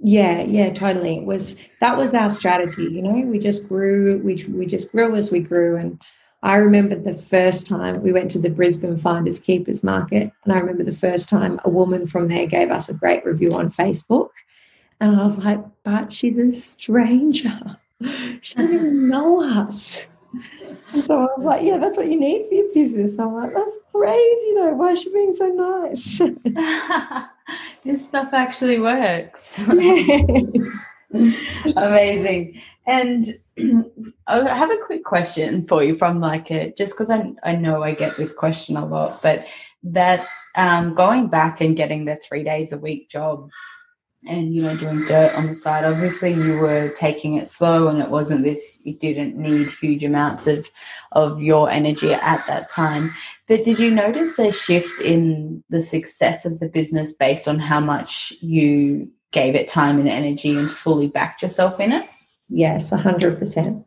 [0.00, 1.18] Yeah, yeah, totally.
[1.18, 3.12] It was that was our strategy, you know.
[3.26, 5.76] We just grew, we we just grew as we grew.
[5.76, 6.00] And
[6.42, 10.58] I remember the first time we went to the Brisbane Finders Keepers Market, and I
[10.58, 14.30] remember the first time a woman from there gave us a great review on Facebook.
[15.00, 17.76] And I was like, but she's a stranger.
[18.42, 20.06] She doesn't even know us.
[20.92, 23.18] And so I was like, yeah, that's what you need for your business.
[23.18, 24.74] I'm like, that's crazy though.
[24.74, 26.20] Why is she being so nice?
[27.84, 29.62] this stuff actually works.
[31.76, 32.60] Amazing.
[32.86, 33.26] And
[34.26, 37.82] I have a quick question for you from like a just because I I know
[37.82, 39.46] I get this question a lot, but
[39.82, 40.26] that
[40.56, 43.50] um, going back and getting the three days a week job
[44.26, 48.02] and you know doing dirt on the side obviously you were taking it slow and
[48.02, 50.68] it wasn't this you didn't need huge amounts of
[51.12, 53.12] of your energy at that time
[53.48, 57.80] but did you notice a shift in the success of the business based on how
[57.80, 62.08] much you gave it time and energy and fully backed yourself in it?
[62.48, 63.84] Yes, 100%.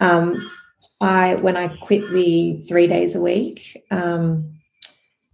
[0.00, 0.50] Um,
[1.00, 4.54] I when I quit the three days a week um,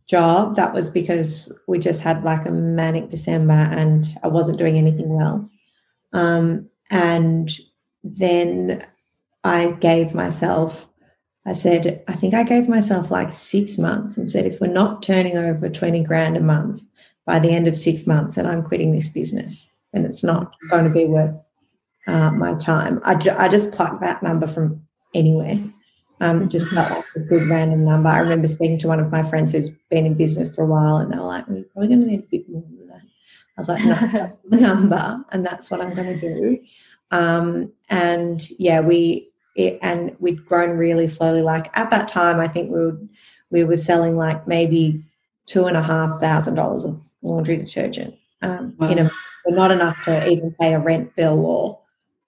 [0.09, 4.79] job, that was because we just had like a manic December and I wasn't doing
[4.79, 5.49] anything well.
[6.13, 7.51] Um, and
[8.03, 8.85] then
[9.45, 10.87] I gave myself
[11.47, 15.03] I said, I think I gave myself like six months and said, if we're not
[15.03, 16.83] turning over 20 grand a month
[17.25, 20.85] by the end of six months, then I'm quitting this business and it's not going
[20.85, 21.35] to be worth
[22.07, 23.01] uh, my time.
[23.05, 24.83] I, ju- I just plucked that number from
[25.15, 25.59] anywhere.
[26.21, 28.11] Um, just felt like a good random number.
[28.11, 30.97] I remember speaking to one of my friends who's been in business for a while,
[30.97, 33.57] and they were like, "We're probably going to need a bit more than that." I
[33.57, 36.59] was like, "No, the number, and that's what I'm going to do."
[37.11, 41.43] Um, and yeah, we it, and we'd grown really slowly.
[41.43, 43.09] Like at that time, I think we would
[43.51, 45.05] we were selling like maybe
[45.47, 48.89] two and a half thousand dollars of laundry detergent um, wow.
[48.89, 49.11] in a
[49.49, 51.79] not enough to even pay a rent bill or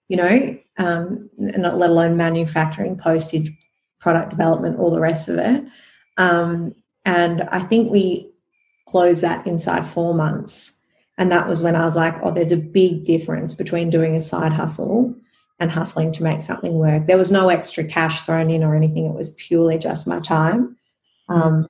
[0.09, 3.51] you know um, not let alone manufacturing postage
[3.99, 5.63] product development all the rest of it
[6.17, 8.29] um, and i think we
[8.87, 10.73] closed that inside four months
[11.17, 14.21] and that was when i was like oh there's a big difference between doing a
[14.21, 15.15] side hustle
[15.63, 19.05] and hustling to make something work there was no extra cash thrown in or anything
[19.05, 20.77] it was purely just my time
[21.29, 21.67] um,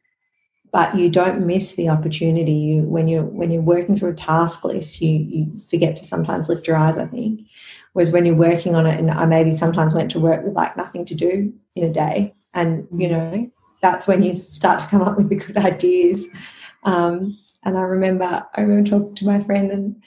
[0.73, 2.51] but you don't miss the opportunity.
[2.51, 6.49] You, when you're when you're working through a task list, you you forget to sometimes
[6.49, 6.97] lift your eyes.
[6.97, 7.41] I think,
[7.93, 10.75] whereas when you're working on it, and I maybe sometimes went to work with like
[10.75, 15.03] nothing to do in a day, and you know that's when you start to come
[15.03, 16.27] up with the good ideas.
[16.83, 20.01] Um, and I remember I remember talking to my friend, and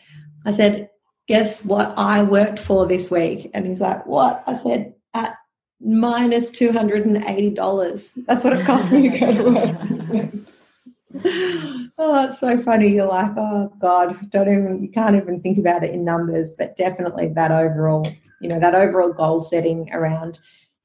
[0.45, 0.91] I said,
[1.28, 5.36] "Guess what I worked for this week?" And he's like, "What?" I said, "At
[5.80, 8.14] minus minus two hundred and eighty dollars.
[8.26, 10.32] That's what it cost me to go to work."
[11.98, 12.88] oh, it's so funny.
[12.88, 16.76] You're like, oh God, don't even you can't even think about it in numbers, but
[16.76, 18.06] definitely that overall,
[18.40, 20.38] you know, that overall goal setting around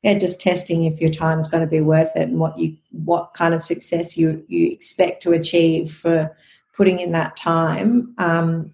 [0.04, 2.76] yeah, just testing if your time is going to be worth it and what you
[2.92, 6.36] what kind of success you you expect to achieve for
[6.76, 8.14] putting in that time.
[8.18, 8.74] Um,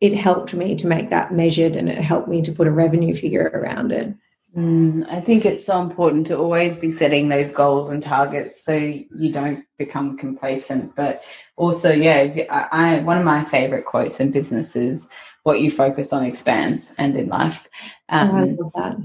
[0.00, 3.14] it helped me to make that measured and it helped me to put a revenue
[3.14, 4.14] figure around it.
[4.56, 8.74] Mm, I think it's so important to always be setting those goals and targets so
[8.74, 10.94] you don't become complacent.
[10.96, 11.22] But
[11.56, 15.08] also, yeah, I, I one of my favorite quotes in business is
[15.42, 17.68] "What you focus on expands," and in life.
[18.08, 18.96] Um, oh, I um, love that.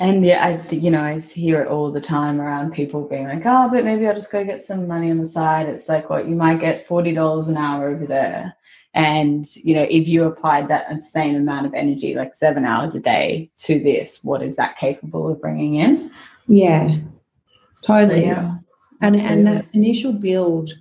[0.00, 3.42] And yeah, I you know I hear it all the time around people being like,
[3.46, 6.28] "Oh, but maybe I'll just go get some money on the side." It's like, what
[6.28, 8.54] you might get forty dollars an hour over there
[8.94, 13.00] and, you know, if you applied that same amount of energy, like seven hours a
[13.00, 16.10] day to this, what is that capable of bringing in?
[16.46, 16.98] Yeah,
[17.82, 18.20] totally.
[18.20, 18.56] So, yeah,
[19.00, 20.72] and, and that initial build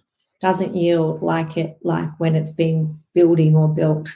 [0.41, 4.09] doesn't yield like it, like when it's been building or built.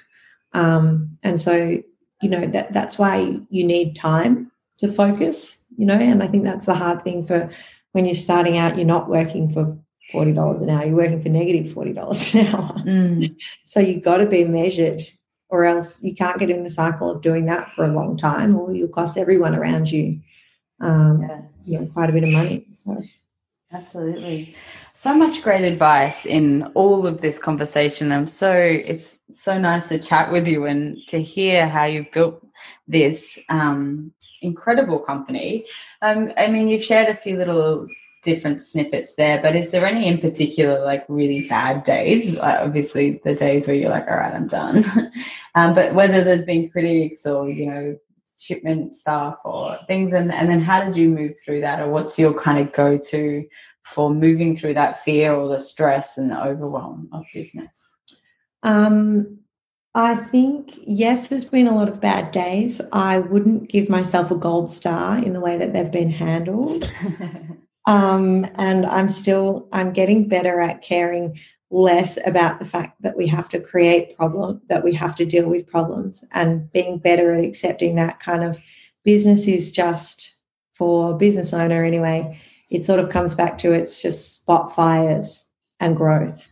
[0.54, 1.82] Um, and so,
[2.22, 6.44] you know, that that's why you need time to focus, you know, and I think
[6.44, 7.50] that's the hard thing for
[7.94, 9.78] when you're starting out, you're not working for
[10.12, 10.86] forty dollars an hour.
[10.86, 12.74] You're working for negative forty dollars an hour.
[12.80, 13.36] Mm.
[13.66, 15.02] So you've got to be measured,
[15.50, 18.56] or else you can't get in the cycle of doing that for a long time,
[18.56, 20.22] or you'll cost everyone around you,
[20.80, 21.42] um, yeah.
[21.66, 22.66] you know, quite a bit of money.
[22.74, 23.04] So.
[23.74, 24.56] Absolutely.
[24.94, 28.14] So much great advice in all of this conversation.
[28.14, 32.42] I'm so, it's so nice to chat with you and to hear how you've built
[32.88, 35.66] this um, incredible company.
[36.02, 37.88] Um, I mean, you've shared a few little
[38.24, 42.38] different snippets there, but is there any in particular like really bad days?
[42.38, 44.84] Obviously, the days where you're like, all right, I'm done.
[45.56, 47.98] um, but whether there's been critics or, you know,
[48.40, 52.20] shipment stuff or things, and, and then how did you move through that, or what's
[52.20, 53.46] your kind of go to
[53.84, 57.94] for moving through that fear or the stress and the overwhelm of business?
[58.64, 59.40] Um,
[59.96, 62.82] I think, yes, there's been a lot of bad days.
[62.92, 66.92] I wouldn't give myself a gold star in the way that they've been handled.
[67.88, 71.40] Um, and I'm still I'm getting better at caring
[71.72, 75.50] less about the fact that we have to create problem that we have to deal
[75.50, 76.24] with problems.
[76.34, 78.60] And being better at accepting that kind of
[79.04, 80.36] business is just
[80.74, 85.96] for business owner anyway it sort of comes back to it's just spot fires and
[85.96, 86.52] growth.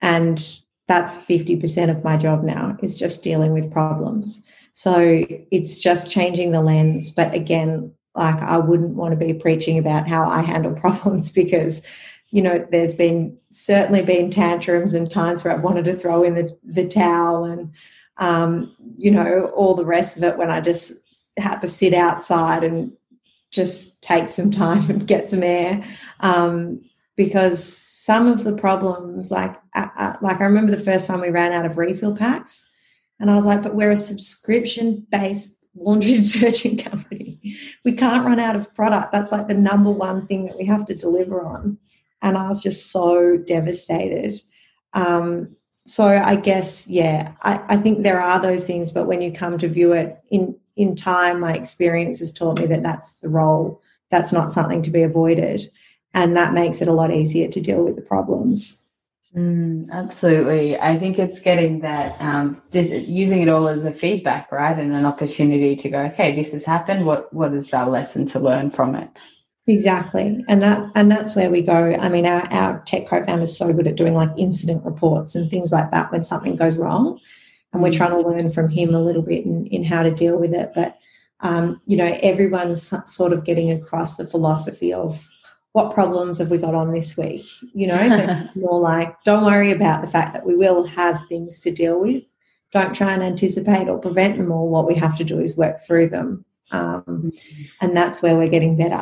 [0.00, 0.58] And
[0.88, 4.42] that's 50% of my job now is just dealing with problems.
[4.72, 7.10] So it's just changing the lens.
[7.10, 11.82] But again like I wouldn't want to be preaching about how I handle problems because
[12.30, 16.34] you know there's been certainly been tantrums and times where I've wanted to throw in
[16.34, 17.72] the, the towel and
[18.18, 20.92] um, you know all the rest of it when I just
[21.38, 22.96] had to sit outside and
[23.50, 25.84] just take some time and get some air
[26.20, 26.82] um,
[27.16, 31.30] because some of the problems like uh, uh, like I remember the first time we
[31.30, 32.68] ran out of refill packs
[33.20, 37.21] and I was like but we're a subscription based laundry detergent company.
[37.84, 39.12] We can't run out of product.
[39.12, 41.78] That's like the number one thing that we have to deliver on.
[42.20, 44.40] And I was just so devastated.
[44.92, 45.56] Um,
[45.86, 49.58] so I guess, yeah, I, I think there are those things, but when you come
[49.58, 53.82] to view it in in time, my experience has taught me that that's the role.
[54.10, 55.70] That's not something to be avoided,
[56.14, 58.81] and that makes it a lot easier to deal with the problems.
[59.36, 60.78] Mm, absolutely.
[60.78, 64.78] I think it's getting that, um, using it all as a feedback, right?
[64.78, 67.06] And an opportunity to go, okay, this has happened.
[67.06, 69.08] What, what is our lesson to learn from it?
[69.66, 70.44] Exactly.
[70.48, 71.94] And that and that's where we go.
[71.94, 75.48] I mean, our, our tech co-founder is so good at doing like incident reports and
[75.48, 77.18] things like that when something goes wrong.
[77.72, 77.96] And we're mm.
[77.96, 80.72] trying to learn from him a little bit in, in how to deal with it.
[80.74, 80.98] But
[81.40, 85.24] um, you know, everyone's sort of getting across the philosophy of
[85.72, 87.44] what problems have we got on this week?
[87.74, 91.70] You know, more like, don't worry about the fact that we will have things to
[91.70, 92.24] deal with.
[92.72, 94.68] Don't try and anticipate or prevent them all.
[94.68, 96.44] What we have to do is work through them.
[96.70, 97.60] Um, mm-hmm.
[97.80, 99.00] and that's where we're getting better.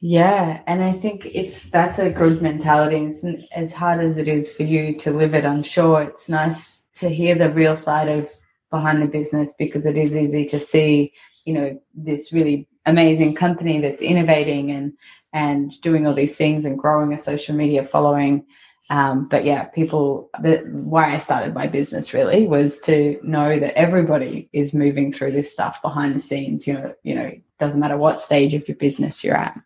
[0.00, 3.04] Yeah, and I think it's that's a good mentality.
[3.06, 5.44] It's as hard as it is for you to live it.
[5.44, 8.30] I'm sure it's nice to hear the real side of
[8.70, 11.12] behind the business because it is easy to see,
[11.44, 14.92] you know, this really amazing company that's innovating and
[15.32, 18.46] and doing all these things and growing a social media following.
[18.90, 20.30] Um, but yeah, people.
[20.40, 25.32] The, why I started my business really was to know that everybody is moving through
[25.32, 26.66] this stuff behind the scenes.
[26.66, 29.58] You know, you know, doesn't matter what stage of your business you're at.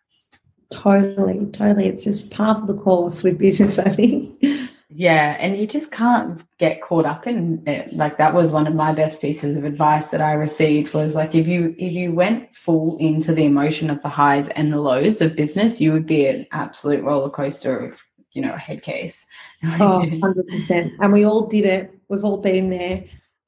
[0.69, 1.87] Totally, totally.
[1.87, 4.43] It's just part of the course with business, I think.
[4.95, 7.93] Yeah, and you just can't get caught up in it.
[7.93, 11.33] Like that was one of my best pieces of advice that I received was like
[11.33, 15.19] if you if you went full into the emotion of the highs and the lows
[15.19, 19.25] of business, you would be an absolute roller coaster of, you know, a head case.
[19.79, 20.91] oh, 100%.
[20.99, 21.91] And we all did it.
[22.09, 23.03] We've all been there.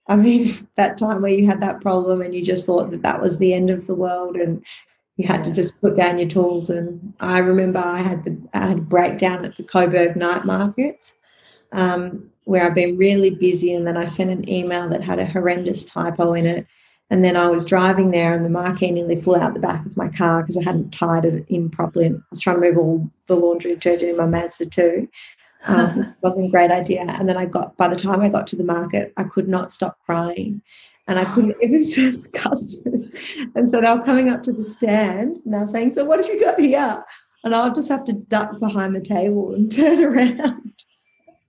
[0.07, 3.21] I mean, that time where you had that problem and you just thought that that
[3.21, 4.65] was the end of the world and
[5.17, 6.71] you had to just put down your tools.
[6.71, 11.13] And I remember I had the I had a breakdown at the Coburg night markets
[11.75, 15.25] um, where I've been really busy, and then I sent an email that had a
[15.25, 16.67] horrendous typo in it.
[17.11, 19.95] And then I was driving there, and the marquee nearly flew out the back of
[19.95, 22.07] my car because I hadn't tied it in properly.
[22.07, 25.07] I was trying to move all the laundry detergent in my Mazda 2.
[25.67, 27.05] Um, wasn't a great idea.
[27.07, 29.71] And then I got, by the time I got to the market, I could not
[29.71, 30.61] stop crying
[31.07, 33.09] and I couldn't even serve the customers.
[33.55, 36.19] And so they were coming up to the stand and they were saying, So what
[36.19, 37.03] have you got here?
[37.43, 40.73] And I'll just have to duck behind the table and turn around.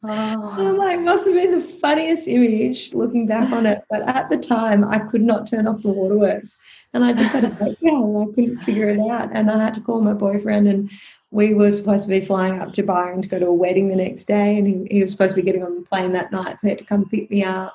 [0.02, 0.54] Oh.
[0.58, 3.82] I'm like, must have been the funniest image looking back on it.
[3.90, 6.56] But at the time, I could not turn off the waterworks.
[6.94, 9.30] And I just had a breakdown and I couldn't figure it out.
[9.32, 10.90] And I had to call my boyfriend and
[11.30, 13.96] we were supposed to be flying up to Byron to go to a wedding the
[13.96, 16.58] next day, and he, he was supposed to be getting on the plane that night,
[16.58, 17.74] so he had to come pick me up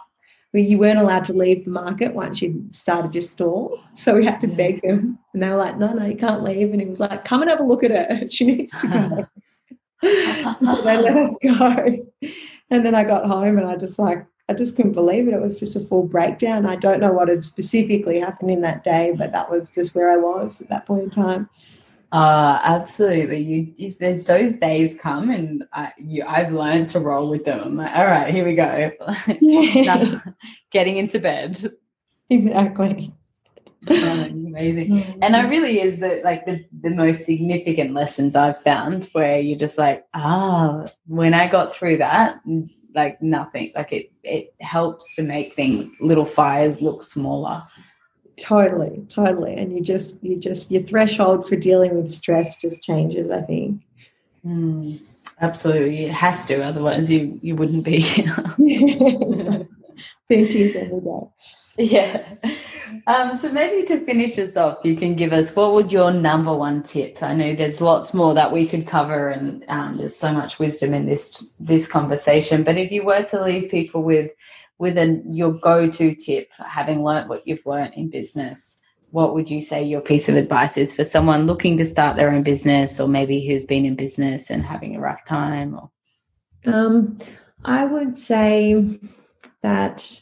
[0.52, 3.78] where you weren't allowed to leave the market once you'd started your store.
[3.96, 5.18] So we had to beg them.
[5.34, 6.72] And they were like, no, no, you can't leave.
[6.72, 8.28] And he was like, come and have a look at her.
[8.30, 9.28] She needs to go.
[10.02, 12.08] so they let us go.
[12.70, 15.34] And then I got home and I just like, I just couldn't believe it.
[15.34, 16.66] It was just a full breakdown.
[16.66, 20.12] I don't know what had specifically happened in that day, but that was just where
[20.12, 21.50] I was at that point in time.
[22.12, 23.40] Uh, absolutely.
[23.40, 27.62] You, you those days come, and I, you, I've learned to roll with them.
[27.62, 28.92] I'm like, all right, here we go.
[29.40, 30.20] Yeah.
[30.72, 31.72] getting into bed.
[32.30, 33.14] Exactly.
[33.90, 34.90] Oh, amazing.
[34.90, 35.20] Mm-hmm.
[35.24, 39.58] And it really is the like the, the most significant lessons I've found where you're
[39.58, 42.42] just like, ah, when I got through that,
[42.94, 43.72] like nothing.
[43.76, 47.64] Like it it helps to make things little fires look smaller.
[48.42, 49.56] Totally, totally.
[49.56, 53.82] And you just, you just, your threshold for dealing with stress just changes, I think.
[54.46, 55.00] Mm,
[55.42, 56.06] absolutely.
[56.06, 58.34] It has to, otherwise you, you wouldn't be here.
[60.30, 61.28] Tears every day.
[61.78, 62.24] Yeah.
[63.08, 66.56] Um, so maybe to finish us off, you can give us what would your number
[66.56, 67.22] one tip?
[67.22, 70.94] I know there's lots more that we could cover, and um, there's so much wisdom
[70.94, 72.64] in this this conversation.
[72.64, 74.32] But if you were to leave people with
[74.78, 78.78] with a, your go-to tip, having learnt what you've learnt in business,
[79.12, 82.32] what would you say your piece of advice is for someone looking to start their
[82.32, 85.76] own business, or maybe who's been in business and having a rough time?
[85.76, 85.92] Or
[86.74, 87.18] um,
[87.64, 89.00] I would say
[89.62, 90.22] that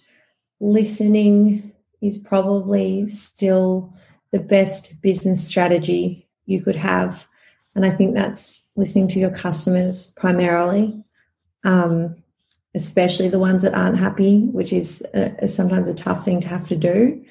[0.60, 3.94] listening is probably still
[4.32, 7.28] the best business strategy you could have.
[7.76, 11.04] And I think that's listening to your customers primarily.
[11.64, 12.16] Um,
[12.76, 16.68] especially the ones that aren't happy, which is, a, sometimes a tough thing to have
[16.68, 17.24] to do.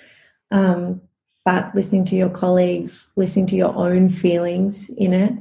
[0.51, 1.01] Um,
[1.45, 5.33] but listening to your colleagues, listening to your own feelings in it,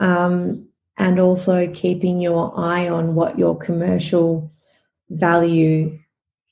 [0.00, 0.66] um,
[0.96, 4.50] and also keeping your eye on what your commercial
[5.10, 5.98] value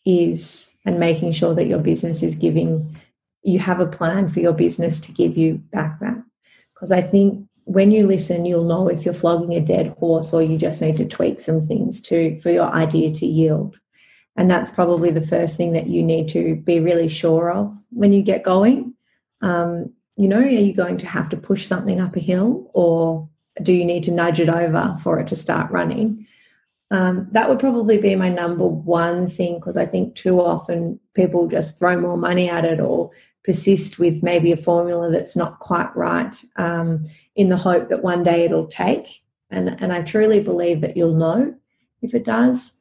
[0.04, 2.96] is and making sure that your business is giving
[3.42, 6.22] you have a plan for your business to give you back that
[6.74, 10.42] because i think when you listen, you'll know if you're flogging a dead horse or
[10.42, 13.78] you just need to tweak some things to for your idea to yield.
[14.36, 18.12] And that's probably the first thing that you need to be really sure of when
[18.12, 18.94] you get going.
[19.40, 23.28] Um, you know, are you going to have to push something up a hill or
[23.62, 26.26] do you need to nudge it over for it to start running?
[26.90, 31.46] Um, that would probably be my number one thing because I think too often people
[31.46, 33.10] just throw more money at it or
[33.44, 37.04] persist with maybe a formula that's not quite right um,
[37.36, 39.22] in the hope that one day it'll take.
[39.50, 41.54] And, and I truly believe that you'll know
[42.02, 42.72] if it does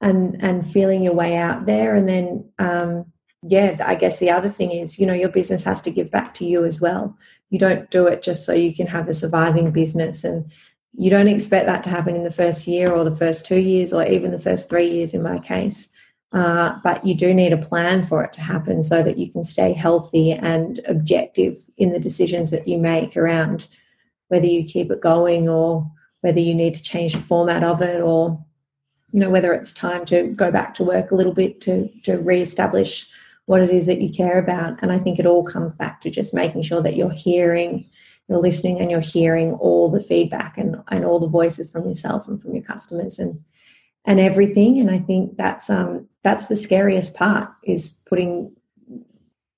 [0.00, 1.94] and, and feeling your way out there.
[1.94, 3.06] And then, um,
[3.42, 6.34] yeah, I guess the other thing is, you know, your business has to give back
[6.34, 7.16] to you as well.
[7.50, 10.50] You don't do it just so you can have a surviving business and
[10.96, 13.92] you don't expect that to happen in the first year or the first two years
[13.92, 15.88] or even the first three years in my case.
[16.32, 19.44] Uh, but you do need a plan for it to happen so that you can
[19.44, 23.68] stay healthy and objective in the decisions that you make around
[24.28, 25.88] whether you keep it going or
[26.22, 28.44] whether you need to change the format of it or
[29.12, 32.16] you know whether it's time to go back to work a little bit to to
[32.16, 33.06] reestablish
[33.46, 36.10] what it is that you care about and i think it all comes back to
[36.10, 37.88] just making sure that you're hearing
[38.28, 42.26] you're listening and you're hearing all the feedback and, and all the voices from yourself
[42.26, 43.40] and from your customers and
[44.06, 48.54] and everything and i think that's um that's the scariest part is putting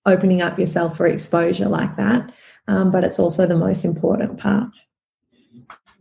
[0.05, 2.33] opening up yourself for exposure like that
[2.69, 4.71] um, but it's also the most important part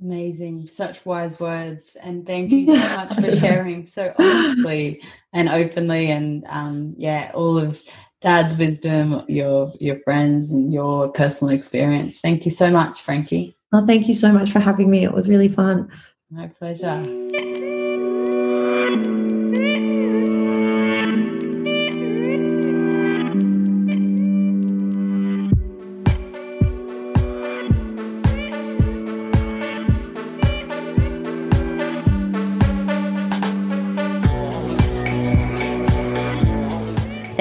[0.02, 0.68] Amazing.
[0.68, 1.96] Such wise words.
[2.02, 5.02] And thank you so much for sharing so honestly
[5.32, 7.82] and openly and um, yeah, all of
[8.26, 12.20] dad's wisdom, your your friends and your personal experience.
[12.20, 13.54] Thank you so much, Frankie.
[13.72, 15.04] Well, thank you so much for having me.
[15.04, 15.92] It was really fun.
[16.32, 17.04] My pleasure.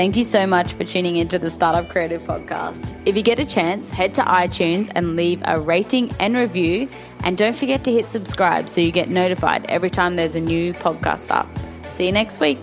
[0.05, 2.95] Thank you so much for tuning into the Startup Creative Podcast.
[3.07, 6.91] If you get a chance, head to iTunes and leave a rating and review.
[7.21, 10.75] And don't forget to hit subscribe so you get notified every time there's a new
[10.75, 11.49] podcast up.
[11.89, 12.59] See you next week.